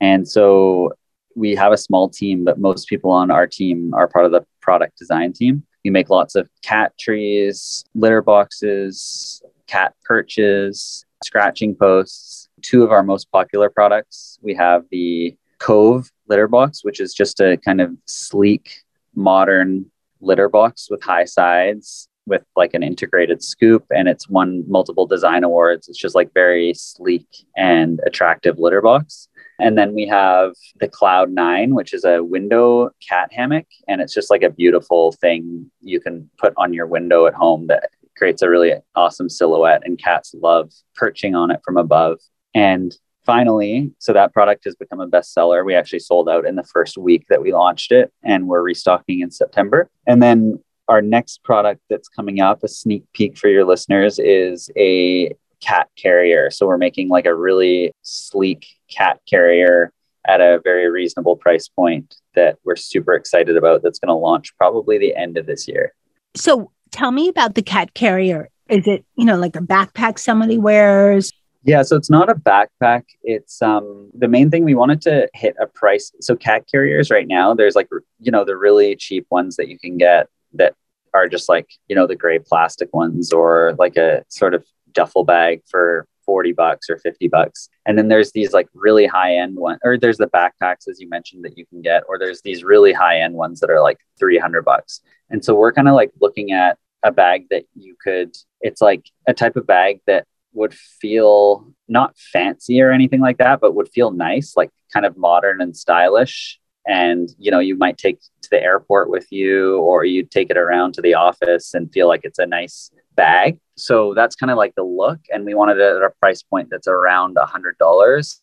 And 0.00 0.26
so 0.28 0.92
we 1.34 1.56
have 1.56 1.72
a 1.72 1.76
small 1.76 2.08
team, 2.08 2.44
but 2.44 2.60
most 2.60 2.88
people 2.88 3.10
on 3.10 3.32
our 3.32 3.48
team 3.48 3.92
are 3.92 4.06
part 4.06 4.24
of 4.24 4.30
the 4.30 4.46
product 4.60 4.98
design 4.98 5.32
team. 5.32 5.64
We 5.88 5.92
make 5.92 6.10
lots 6.10 6.34
of 6.34 6.50
cat 6.60 6.92
trees, 7.00 7.82
litter 7.94 8.20
boxes, 8.20 9.42
cat 9.68 9.94
perches, 10.04 11.06
scratching 11.24 11.74
posts. 11.74 12.50
Two 12.60 12.82
of 12.82 12.92
our 12.92 13.02
most 13.02 13.32
popular 13.32 13.70
products 13.70 14.38
we 14.42 14.54
have 14.54 14.84
the 14.90 15.34
Cove 15.56 16.10
litter 16.28 16.46
box, 16.46 16.84
which 16.84 17.00
is 17.00 17.14
just 17.14 17.40
a 17.40 17.56
kind 17.64 17.80
of 17.80 17.92
sleek, 18.04 18.82
modern 19.14 19.86
litter 20.20 20.50
box 20.50 20.90
with 20.90 21.02
high 21.02 21.24
sides 21.24 22.06
with 22.26 22.44
like 22.54 22.74
an 22.74 22.82
integrated 22.82 23.42
scoop 23.42 23.86
and 23.88 24.08
it's 24.08 24.28
won 24.28 24.64
multiple 24.68 25.06
design 25.06 25.42
awards. 25.42 25.88
It's 25.88 25.96
just 25.96 26.14
like 26.14 26.34
very 26.34 26.74
sleek 26.74 27.26
and 27.56 27.98
attractive 28.06 28.58
litter 28.58 28.82
box. 28.82 29.30
And 29.58 29.76
then 29.76 29.94
we 29.94 30.06
have 30.06 30.52
the 30.80 30.88
Cloud 30.88 31.30
Nine, 31.30 31.74
which 31.74 31.92
is 31.92 32.04
a 32.04 32.22
window 32.22 32.90
cat 33.06 33.32
hammock. 33.32 33.66
And 33.88 34.00
it's 34.00 34.14
just 34.14 34.30
like 34.30 34.42
a 34.42 34.50
beautiful 34.50 35.12
thing 35.20 35.70
you 35.80 36.00
can 36.00 36.30
put 36.38 36.54
on 36.56 36.72
your 36.72 36.86
window 36.86 37.26
at 37.26 37.34
home 37.34 37.66
that 37.66 37.90
creates 38.16 38.42
a 38.42 38.48
really 38.48 38.72
awesome 38.94 39.28
silhouette. 39.28 39.82
And 39.84 39.98
cats 39.98 40.34
love 40.40 40.72
perching 40.94 41.34
on 41.34 41.50
it 41.50 41.60
from 41.64 41.76
above. 41.76 42.18
And 42.54 42.94
finally, 43.26 43.92
so 43.98 44.12
that 44.12 44.32
product 44.32 44.64
has 44.64 44.74
become 44.74 45.00
a 45.00 45.08
bestseller. 45.08 45.64
We 45.64 45.74
actually 45.74 45.98
sold 45.98 46.28
out 46.28 46.46
in 46.46 46.56
the 46.56 46.64
first 46.64 46.96
week 46.96 47.26
that 47.28 47.42
we 47.42 47.52
launched 47.52 47.92
it, 47.92 48.12
and 48.22 48.48
we're 48.48 48.62
restocking 48.62 49.20
in 49.20 49.30
September. 49.30 49.90
And 50.06 50.22
then 50.22 50.62
our 50.88 51.02
next 51.02 51.42
product 51.44 51.82
that's 51.90 52.08
coming 52.08 52.40
up, 52.40 52.64
a 52.64 52.68
sneak 52.68 53.04
peek 53.12 53.36
for 53.36 53.48
your 53.48 53.66
listeners, 53.66 54.18
is 54.18 54.70
a 54.76 55.34
cat 55.60 55.88
carrier. 55.96 56.50
So 56.50 56.66
we're 56.66 56.78
making 56.78 57.10
like 57.10 57.26
a 57.26 57.34
really 57.34 57.92
sleek 58.02 58.66
cat 58.90 59.20
carrier 59.28 59.92
at 60.26 60.40
a 60.40 60.60
very 60.62 60.90
reasonable 60.90 61.36
price 61.36 61.68
point 61.68 62.16
that 62.34 62.58
we're 62.64 62.76
super 62.76 63.14
excited 63.14 63.56
about 63.56 63.82
that's 63.82 63.98
going 63.98 64.08
to 64.08 64.14
launch 64.14 64.54
probably 64.56 64.98
the 64.98 65.16
end 65.16 65.38
of 65.38 65.46
this 65.46 65.66
year. 65.66 65.94
So 66.36 66.70
tell 66.90 67.10
me 67.10 67.28
about 67.28 67.54
the 67.54 67.62
cat 67.62 67.94
carrier. 67.94 68.48
Is 68.68 68.86
it, 68.86 69.04
you 69.16 69.24
know, 69.24 69.36
like 69.36 69.56
a 69.56 69.60
backpack 69.60 70.18
somebody 70.18 70.58
wears? 70.58 71.32
Yeah, 71.64 71.82
so 71.82 71.96
it's 71.96 72.10
not 72.10 72.30
a 72.30 72.34
backpack. 72.34 73.04
It's 73.22 73.60
um 73.62 74.10
the 74.14 74.28
main 74.28 74.50
thing 74.50 74.64
we 74.64 74.74
wanted 74.74 75.02
to 75.02 75.28
hit 75.34 75.56
a 75.60 75.66
price. 75.66 76.12
So 76.20 76.36
cat 76.36 76.64
carriers 76.70 77.10
right 77.10 77.26
now, 77.26 77.52
there's 77.54 77.74
like 77.74 77.88
you 78.20 78.30
know 78.30 78.44
the 78.44 78.56
really 78.56 78.94
cheap 78.94 79.26
ones 79.30 79.56
that 79.56 79.68
you 79.68 79.78
can 79.78 79.98
get 79.98 80.28
that 80.54 80.74
are 81.14 81.28
just 81.28 81.48
like 81.48 81.68
you 81.88 81.96
know 81.96 82.06
the 82.06 82.14
gray 82.14 82.38
plastic 82.38 82.94
ones 82.94 83.32
or 83.32 83.74
like 83.78 83.96
a 83.96 84.24
sort 84.28 84.54
of 84.54 84.64
duffel 84.92 85.24
bag 85.24 85.62
for 85.68 86.06
40 86.28 86.52
bucks 86.52 86.90
or 86.90 86.98
50 86.98 87.26
bucks. 87.28 87.70
And 87.86 87.96
then 87.96 88.08
there's 88.08 88.32
these 88.32 88.52
like 88.52 88.68
really 88.74 89.06
high 89.06 89.36
end 89.36 89.56
one 89.56 89.78
or 89.82 89.96
there's 89.96 90.18
the 90.18 90.26
backpacks 90.26 90.86
as 90.86 91.00
you 91.00 91.08
mentioned 91.08 91.42
that 91.46 91.56
you 91.56 91.64
can 91.64 91.80
get 91.80 92.02
or 92.06 92.18
there's 92.18 92.42
these 92.42 92.62
really 92.62 92.92
high 92.92 93.20
end 93.20 93.32
ones 93.32 93.60
that 93.60 93.70
are 93.70 93.80
like 93.80 93.96
300 94.18 94.62
bucks. 94.62 95.00
And 95.30 95.42
so 95.42 95.54
we're 95.54 95.72
kind 95.72 95.88
of 95.88 95.94
like 95.94 96.10
looking 96.20 96.52
at 96.52 96.76
a 97.02 97.10
bag 97.10 97.46
that 97.48 97.64
you 97.74 97.96
could 97.98 98.36
it's 98.60 98.82
like 98.82 99.06
a 99.26 99.32
type 99.32 99.56
of 99.56 99.66
bag 99.66 100.00
that 100.06 100.26
would 100.52 100.74
feel 100.74 101.72
not 101.88 102.14
fancy 102.18 102.82
or 102.82 102.90
anything 102.90 103.20
like 103.20 103.38
that 103.38 103.58
but 103.58 103.74
would 103.74 103.88
feel 103.88 104.10
nice 104.10 104.54
like 104.54 104.70
kind 104.92 105.06
of 105.06 105.16
modern 105.16 105.62
and 105.62 105.74
stylish. 105.74 106.60
And 106.86 107.30
you 107.38 107.50
know 107.50 107.60
you 107.60 107.74
might 107.74 107.96
take 107.96 108.20
to 108.42 108.50
the 108.50 108.62
airport 108.62 109.08
with 109.08 109.32
you 109.32 109.78
or 109.78 110.04
you'd 110.04 110.30
take 110.30 110.50
it 110.50 110.58
around 110.58 110.92
to 110.92 111.00
the 111.00 111.14
office 111.14 111.72
and 111.72 111.90
feel 111.90 112.06
like 112.06 112.20
it's 112.24 112.38
a 112.38 112.44
nice 112.44 112.90
bag 113.14 113.58
so 113.78 114.14
that's 114.14 114.36
kind 114.36 114.50
of 114.50 114.56
like 114.56 114.74
the 114.74 114.82
look 114.82 115.20
and 115.30 115.44
we 115.44 115.54
wanted 115.54 115.78
it 115.78 115.96
at 115.96 116.02
a 116.02 116.10
price 116.20 116.42
point 116.42 116.68
that's 116.70 116.88
around 116.88 117.36
a 117.36 117.46
hundred 117.46 117.76
dollars 117.78 118.42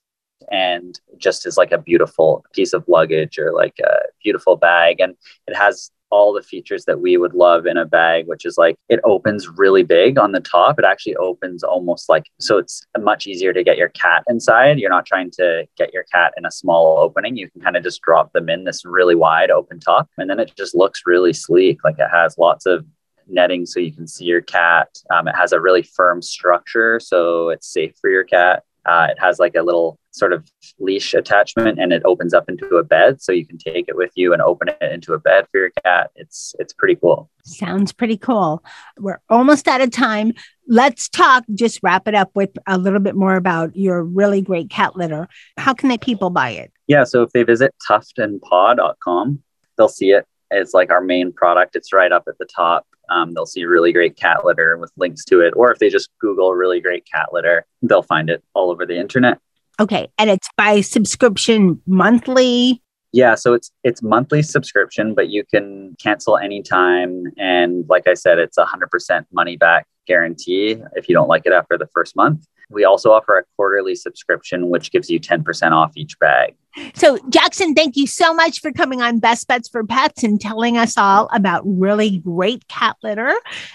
and 0.51 0.99
just 1.17 1.45
as 1.45 1.57
like 1.57 1.71
a 1.71 1.77
beautiful 1.77 2.43
piece 2.53 2.73
of 2.73 2.83
luggage 2.87 3.37
or 3.37 3.53
like 3.53 3.77
a 3.79 3.97
beautiful 4.23 4.55
bag 4.55 4.99
and 4.99 5.15
it 5.47 5.55
has 5.55 5.91
all 6.15 6.33
the 6.33 6.41
features 6.41 6.85
that 6.85 7.01
we 7.01 7.17
would 7.17 7.33
love 7.33 7.65
in 7.65 7.77
a 7.77 7.85
bag, 7.85 8.27
which 8.27 8.45
is 8.45 8.57
like 8.57 8.77
it 8.89 8.99
opens 9.03 9.49
really 9.49 9.83
big 9.83 10.17
on 10.17 10.31
the 10.31 10.39
top. 10.39 10.79
It 10.79 10.85
actually 10.85 11.15
opens 11.17 11.63
almost 11.63 12.09
like 12.09 12.25
so 12.39 12.57
it's 12.57 12.85
much 12.97 13.27
easier 13.27 13.53
to 13.53 13.63
get 13.63 13.77
your 13.77 13.89
cat 13.89 14.23
inside. 14.29 14.79
You're 14.79 14.89
not 14.89 15.05
trying 15.05 15.31
to 15.31 15.65
get 15.77 15.93
your 15.93 16.03
cat 16.03 16.33
in 16.37 16.45
a 16.45 16.51
small 16.51 16.99
opening. 16.99 17.35
You 17.35 17.49
can 17.49 17.61
kind 17.61 17.75
of 17.75 17.83
just 17.83 18.01
drop 18.01 18.31
them 18.33 18.49
in 18.49 18.63
this 18.63 18.85
really 18.85 19.15
wide 19.15 19.51
open 19.51 19.79
top. 19.79 20.09
And 20.17 20.29
then 20.29 20.39
it 20.39 20.53
just 20.55 20.75
looks 20.75 21.01
really 21.05 21.33
sleek. 21.33 21.83
Like 21.83 21.99
it 21.99 22.09
has 22.11 22.37
lots 22.37 22.65
of 22.65 22.85
netting 23.27 23.65
so 23.65 23.79
you 23.79 23.91
can 23.91 24.07
see 24.07 24.25
your 24.25 24.41
cat. 24.41 24.89
Um, 25.13 25.27
it 25.27 25.35
has 25.35 25.51
a 25.51 25.59
really 25.59 25.83
firm 25.83 26.21
structure 26.21 26.99
so 26.99 27.49
it's 27.49 27.67
safe 27.67 27.95
for 27.99 28.09
your 28.09 28.23
cat. 28.23 28.63
Uh, 28.85 29.07
it 29.09 29.17
has 29.19 29.39
like 29.39 29.55
a 29.55 29.63
little 29.63 29.97
sort 30.11 30.31
of 30.31 30.49
leash 30.79 31.13
attachment 31.13 31.79
and 31.79 31.91
it 31.91 32.03
opens 32.05 32.33
up 32.33 32.47
into 32.47 32.77
a 32.77 32.83
bed 32.83 33.19
so 33.21 33.31
you 33.31 33.45
can 33.45 33.57
take 33.57 33.85
it 33.87 33.95
with 33.95 34.11
you 34.15 34.31
and 34.31 34.41
open 34.41 34.69
it 34.69 34.91
into 34.91 35.13
a 35.13 35.19
bed 35.19 35.47
for 35.51 35.59
your 35.59 35.71
cat. 35.83 36.11
It's 36.15 36.53
it's 36.59 36.71
pretty 36.71 36.95
cool. 36.95 37.29
Sounds 37.43 37.91
pretty 37.91 38.15
cool. 38.15 38.63
We're 38.97 39.19
almost 39.27 39.67
out 39.67 39.81
of 39.81 39.89
time. 39.89 40.33
Let's 40.67 41.09
talk 41.09 41.43
just 41.53 41.79
wrap 41.81 42.07
it 42.07 42.15
up 42.15 42.31
with 42.35 42.51
a 42.67 42.77
little 42.77 42.99
bit 42.99 43.15
more 43.15 43.35
about 43.35 43.75
your 43.75 44.03
really 44.03 44.41
great 44.41 44.69
cat 44.69 44.95
litter. 44.95 45.27
How 45.57 45.73
can 45.73 45.89
they 45.89 45.97
people 45.97 46.29
buy 46.29 46.51
it? 46.51 46.71
Yeah 46.87 47.03
so 47.03 47.23
if 47.23 47.31
they 47.31 47.43
visit 47.43 47.73
tuftandpaw.com 47.89 49.41
they'll 49.77 49.89
see 49.89 50.11
it 50.11 50.27
it's 50.51 50.73
like 50.73 50.91
our 50.91 51.01
main 51.01 51.33
product. 51.33 51.75
It's 51.75 51.91
right 51.91 52.11
up 52.11 52.25
at 52.27 52.37
the 52.37 52.45
top 52.45 52.85
um, 53.09 53.33
they'll 53.33 53.45
see 53.45 53.65
really 53.65 53.91
great 53.93 54.15
cat 54.15 54.45
litter 54.45 54.77
with 54.77 54.91
links 54.97 55.23
to 55.25 55.41
it. 55.41 55.53
Or 55.55 55.71
if 55.71 55.79
they 55.79 55.89
just 55.89 56.09
Google 56.19 56.53
really 56.53 56.81
great 56.81 57.05
cat 57.11 57.29
litter, 57.31 57.65
they'll 57.81 58.03
find 58.03 58.29
it 58.29 58.43
all 58.53 58.71
over 58.71 58.85
the 58.85 58.97
internet. 58.97 59.39
Okay. 59.79 60.09
And 60.17 60.29
it's 60.29 60.49
by 60.57 60.81
subscription 60.81 61.81
monthly. 61.85 62.81
Yeah, 63.11 63.35
so 63.35 63.53
it's 63.53 63.71
it's 63.85 64.01
monthly 64.01 64.43
subscription, 64.43 65.13
but 65.13 65.29
you 65.29 65.45
can 65.45 65.95
cancel 66.01 66.37
anytime. 66.37 67.23
And 67.37 67.85
like 67.87 68.07
I 68.09 68.13
said, 68.13 68.39
it's 68.39 68.57
a 68.57 68.65
hundred 68.65 68.89
percent 68.89 69.25
money 69.31 69.55
back 69.55 69.87
guarantee 70.05 70.77
if 70.93 71.09
you 71.09 71.15
don't 71.15 71.27
like 71.27 71.43
it 71.45 71.53
after 71.53 71.77
the 71.77 71.87
first 71.87 72.15
month. 72.15 72.45
We 72.69 72.83
also 72.83 73.11
offer 73.11 73.37
a 73.37 73.43
quarterly 73.55 73.95
subscription, 73.95 74.69
which 74.69 74.91
gives 74.91 75.09
you 75.09 75.19
10% 75.19 75.71
off 75.71 75.91
each 75.95 76.17
bag. 76.19 76.55
So, 76.93 77.17
Jackson, 77.29 77.73
thank 77.73 77.95
you 77.95 78.05
so 78.05 78.33
much 78.33 78.59
for 78.59 78.71
coming 78.71 79.01
on 79.01 79.19
Best 79.19 79.47
Bets 79.47 79.69
for 79.69 79.85
Pets 79.85 80.23
and 80.23 80.41
telling 80.41 80.77
us 80.77 80.97
all 80.97 81.29
about 81.33 81.63
really 81.65 82.17
great 82.17 82.67
cat 82.67 82.97
litter 83.01 83.33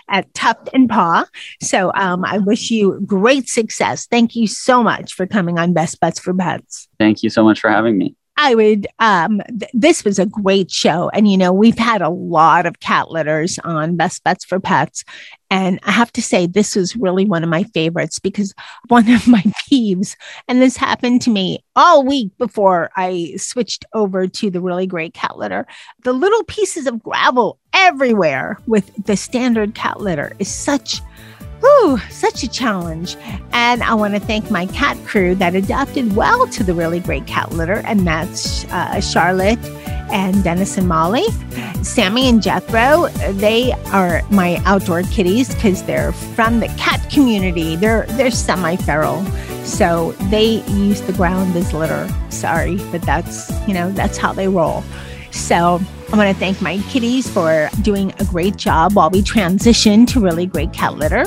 at 0.08 0.32
Tuft 0.34 0.68
and 0.74 0.88
Paw. 0.88 1.24
So, 1.62 1.92
um, 1.94 2.24
I 2.24 2.38
wish 2.38 2.70
you 2.70 3.00
great 3.06 3.48
success. 3.48 4.06
Thank 4.06 4.36
you 4.36 4.46
so 4.46 4.82
much 4.82 5.14
for 5.14 5.26
coming 5.26 5.58
on 5.58 5.72
Best 5.72 5.98
Bets 6.00 6.20
for 6.20 6.34
Pets. 6.34 6.88
Thank 6.98 7.22
you 7.22 7.30
so 7.30 7.42
much 7.42 7.60
for 7.60 7.70
having 7.70 7.96
me. 7.96 8.16
I 8.42 8.54
would, 8.54 8.86
um, 9.00 9.42
th- 9.48 9.70
this 9.74 10.02
was 10.02 10.18
a 10.18 10.24
great 10.24 10.70
show. 10.70 11.10
And, 11.10 11.30
you 11.30 11.36
know, 11.36 11.52
we've 11.52 11.78
had 11.78 12.00
a 12.00 12.08
lot 12.08 12.64
of 12.64 12.80
cat 12.80 13.10
litters 13.10 13.58
on 13.64 13.96
Best 13.96 14.24
Bets 14.24 14.46
for 14.46 14.58
Pets. 14.58 15.04
And 15.50 15.78
I 15.82 15.90
have 15.90 16.10
to 16.12 16.22
say, 16.22 16.46
this 16.46 16.74
was 16.74 16.96
really 16.96 17.26
one 17.26 17.44
of 17.44 17.50
my 17.50 17.64
favorites 17.64 18.18
because 18.18 18.54
one 18.88 19.10
of 19.10 19.28
my 19.28 19.42
peeves, 19.70 20.16
and 20.48 20.62
this 20.62 20.78
happened 20.78 21.20
to 21.22 21.30
me 21.30 21.62
all 21.76 22.02
week 22.02 22.30
before 22.38 22.90
I 22.96 23.34
switched 23.36 23.84
over 23.92 24.26
to 24.26 24.50
the 24.50 24.62
really 24.62 24.86
great 24.86 25.12
cat 25.12 25.36
litter, 25.36 25.66
the 26.04 26.14
little 26.14 26.44
pieces 26.44 26.86
of 26.86 27.02
gravel 27.02 27.58
everywhere 27.74 28.58
with 28.66 28.90
the 29.04 29.18
standard 29.18 29.74
cat 29.74 30.00
litter 30.00 30.32
is 30.38 30.48
such 30.48 31.02
Whew, 31.60 31.98
such 32.10 32.42
a 32.42 32.48
challenge. 32.48 33.16
And 33.52 33.82
I 33.82 33.94
want 33.94 34.14
to 34.14 34.20
thank 34.20 34.50
my 34.50 34.66
cat 34.66 34.96
crew 35.06 35.34
that 35.36 35.54
adapted 35.54 36.16
well 36.16 36.46
to 36.48 36.62
the 36.62 36.74
really 36.74 37.00
great 37.00 37.26
cat 37.26 37.52
litter, 37.52 37.82
and 37.84 38.06
that's 38.06 38.64
uh, 38.66 39.00
Charlotte 39.00 39.58
and 40.10 40.42
Dennis 40.42 40.76
and 40.76 40.88
Molly. 40.88 41.26
Sammy 41.82 42.28
and 42.28 42.42
Jethro, 42.42 43.08
they 43.32 43.72
are 43.92 44.22
my 44.30 44.60
outdoor 44.64 45.02
kitties 45.04 45.54
because 45.54 45.82
they're 45.84 46.12
from 46.12 46.60
the 46.60 46.68
cat 46.78 47.08
community. 47.10 47.76
They're 47.76 48.06
they're 48.10 48.30
semi-feral. 48.30 49.24
So 49.64 50.12
they 50.30 50.62
use 50.68 51.00
the 51.02 51.12
ground 51.12 51.54
as 51.56 51.72
litter. 51.72 52.08
Sorry, 52.30 52.76
but 52.90 53.02
that's 53.02 53.50
you 53.66 53.74
know, 53.74 53.92
that's 53.92 54.18
how 54.18 54.32
they 54.32 54.48
roll. 54.48 54.82
So 55.30 55.80
I 56.12 56.16
want 56.16 56.28
to 56.28 56.40
thank 56.40 56.60
my 56.60 56.78
kitties 56.88 57.30
for 57.30 57.70
doing 57.82 58.12
a 58.18 58.24
great 58.24 58.56
job 58.56 58.94
while 58.94 59.10
we 59.10 59.22
transition 59.22 60.06
to 60.06 60.18
really 60.18 60.44
great 60.44 60.72
cat 60.72 60.96
litter. 60.96 61.24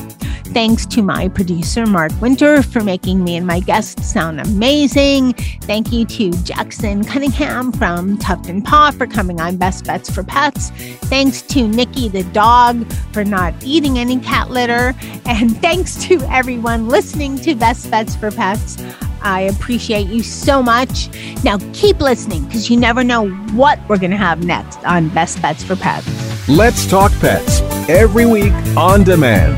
Thanks 0.54 0.86
to 0.86 1.02
my 1.02 1.30
producer, 1.30 1.88
Mark 1.88 2.12
Winter, 2.22 2.62
for 2.62 2.84
making 2.84 3.24
me 3.24 3.36
and 3.36 3.48
my 3.48 3.60
guests 3.60 4.12
sound 4.12 4.40
amazing. 4.40 5.34
Thank 5.64 5.92
you 5.92 6.06
to 6.06 6.32
Jackson 6.44 7.04
Cunningham 7.04 7.72
from 7.72 8.20
Tuft 8.20 8.48
and 8.48 8.64
Paw 8.64 8.92
for 8.92 9.08
coming 9.08 9.42
on 9.42 9.58
Best 9.58 9.86
Bets 9.86 10.12
for 10.12 10.24
Pets. 10.24 10.70
Thanks 11.10 11.42
to 11.42 11.68
Nikki 11.68 12.08
the 12.08 12.24
dog 12.26 12.86
for 13.12 13.24
not 13.26 13.56
eating 13.64 13.98
any 13.98 14.20
cat 14.20 14.52
litter. 14.52 14.94
And 15.26 15.58
thanks 15.62 16.04
to 16.04 16.22
everyone 16.30 16.88
listening 16.88 17.38
to 17.40 17.56
Best 17.56 17.90
Bets 17.90 18.16
for 18.16 18.30
Pets. 18.30 18.78
I 19.24 19.42
appreciate 19.42 20.08
you 20.08 20.22
so 20.22 20.62
much. 20.62 21.10
Now 21.44 21.58
keep 21.74 22.00
listening 22.00 22.46
because 22.46 22.70
you 22.70 22.78
never 22.78 23.04
know 23.04 23.28
what 23.54 23.80
we're 23.90 23.98
going 23.98 24.12
to 24.12 24.18
have 24.18 24.44
next 24.44 24.84
on 24.86 25.10
Best 25.10 25.42
Bets 25.42 25.64
for 25.64 25.76
Pets. 25.76 26.48
Let's 26.48 26.86
Talk 26.86 27.12
Pets 27.14 27.62
every 27.90 28.26
week 28.26 28.54
on 28.76 29.04
demand, 29.04 29.58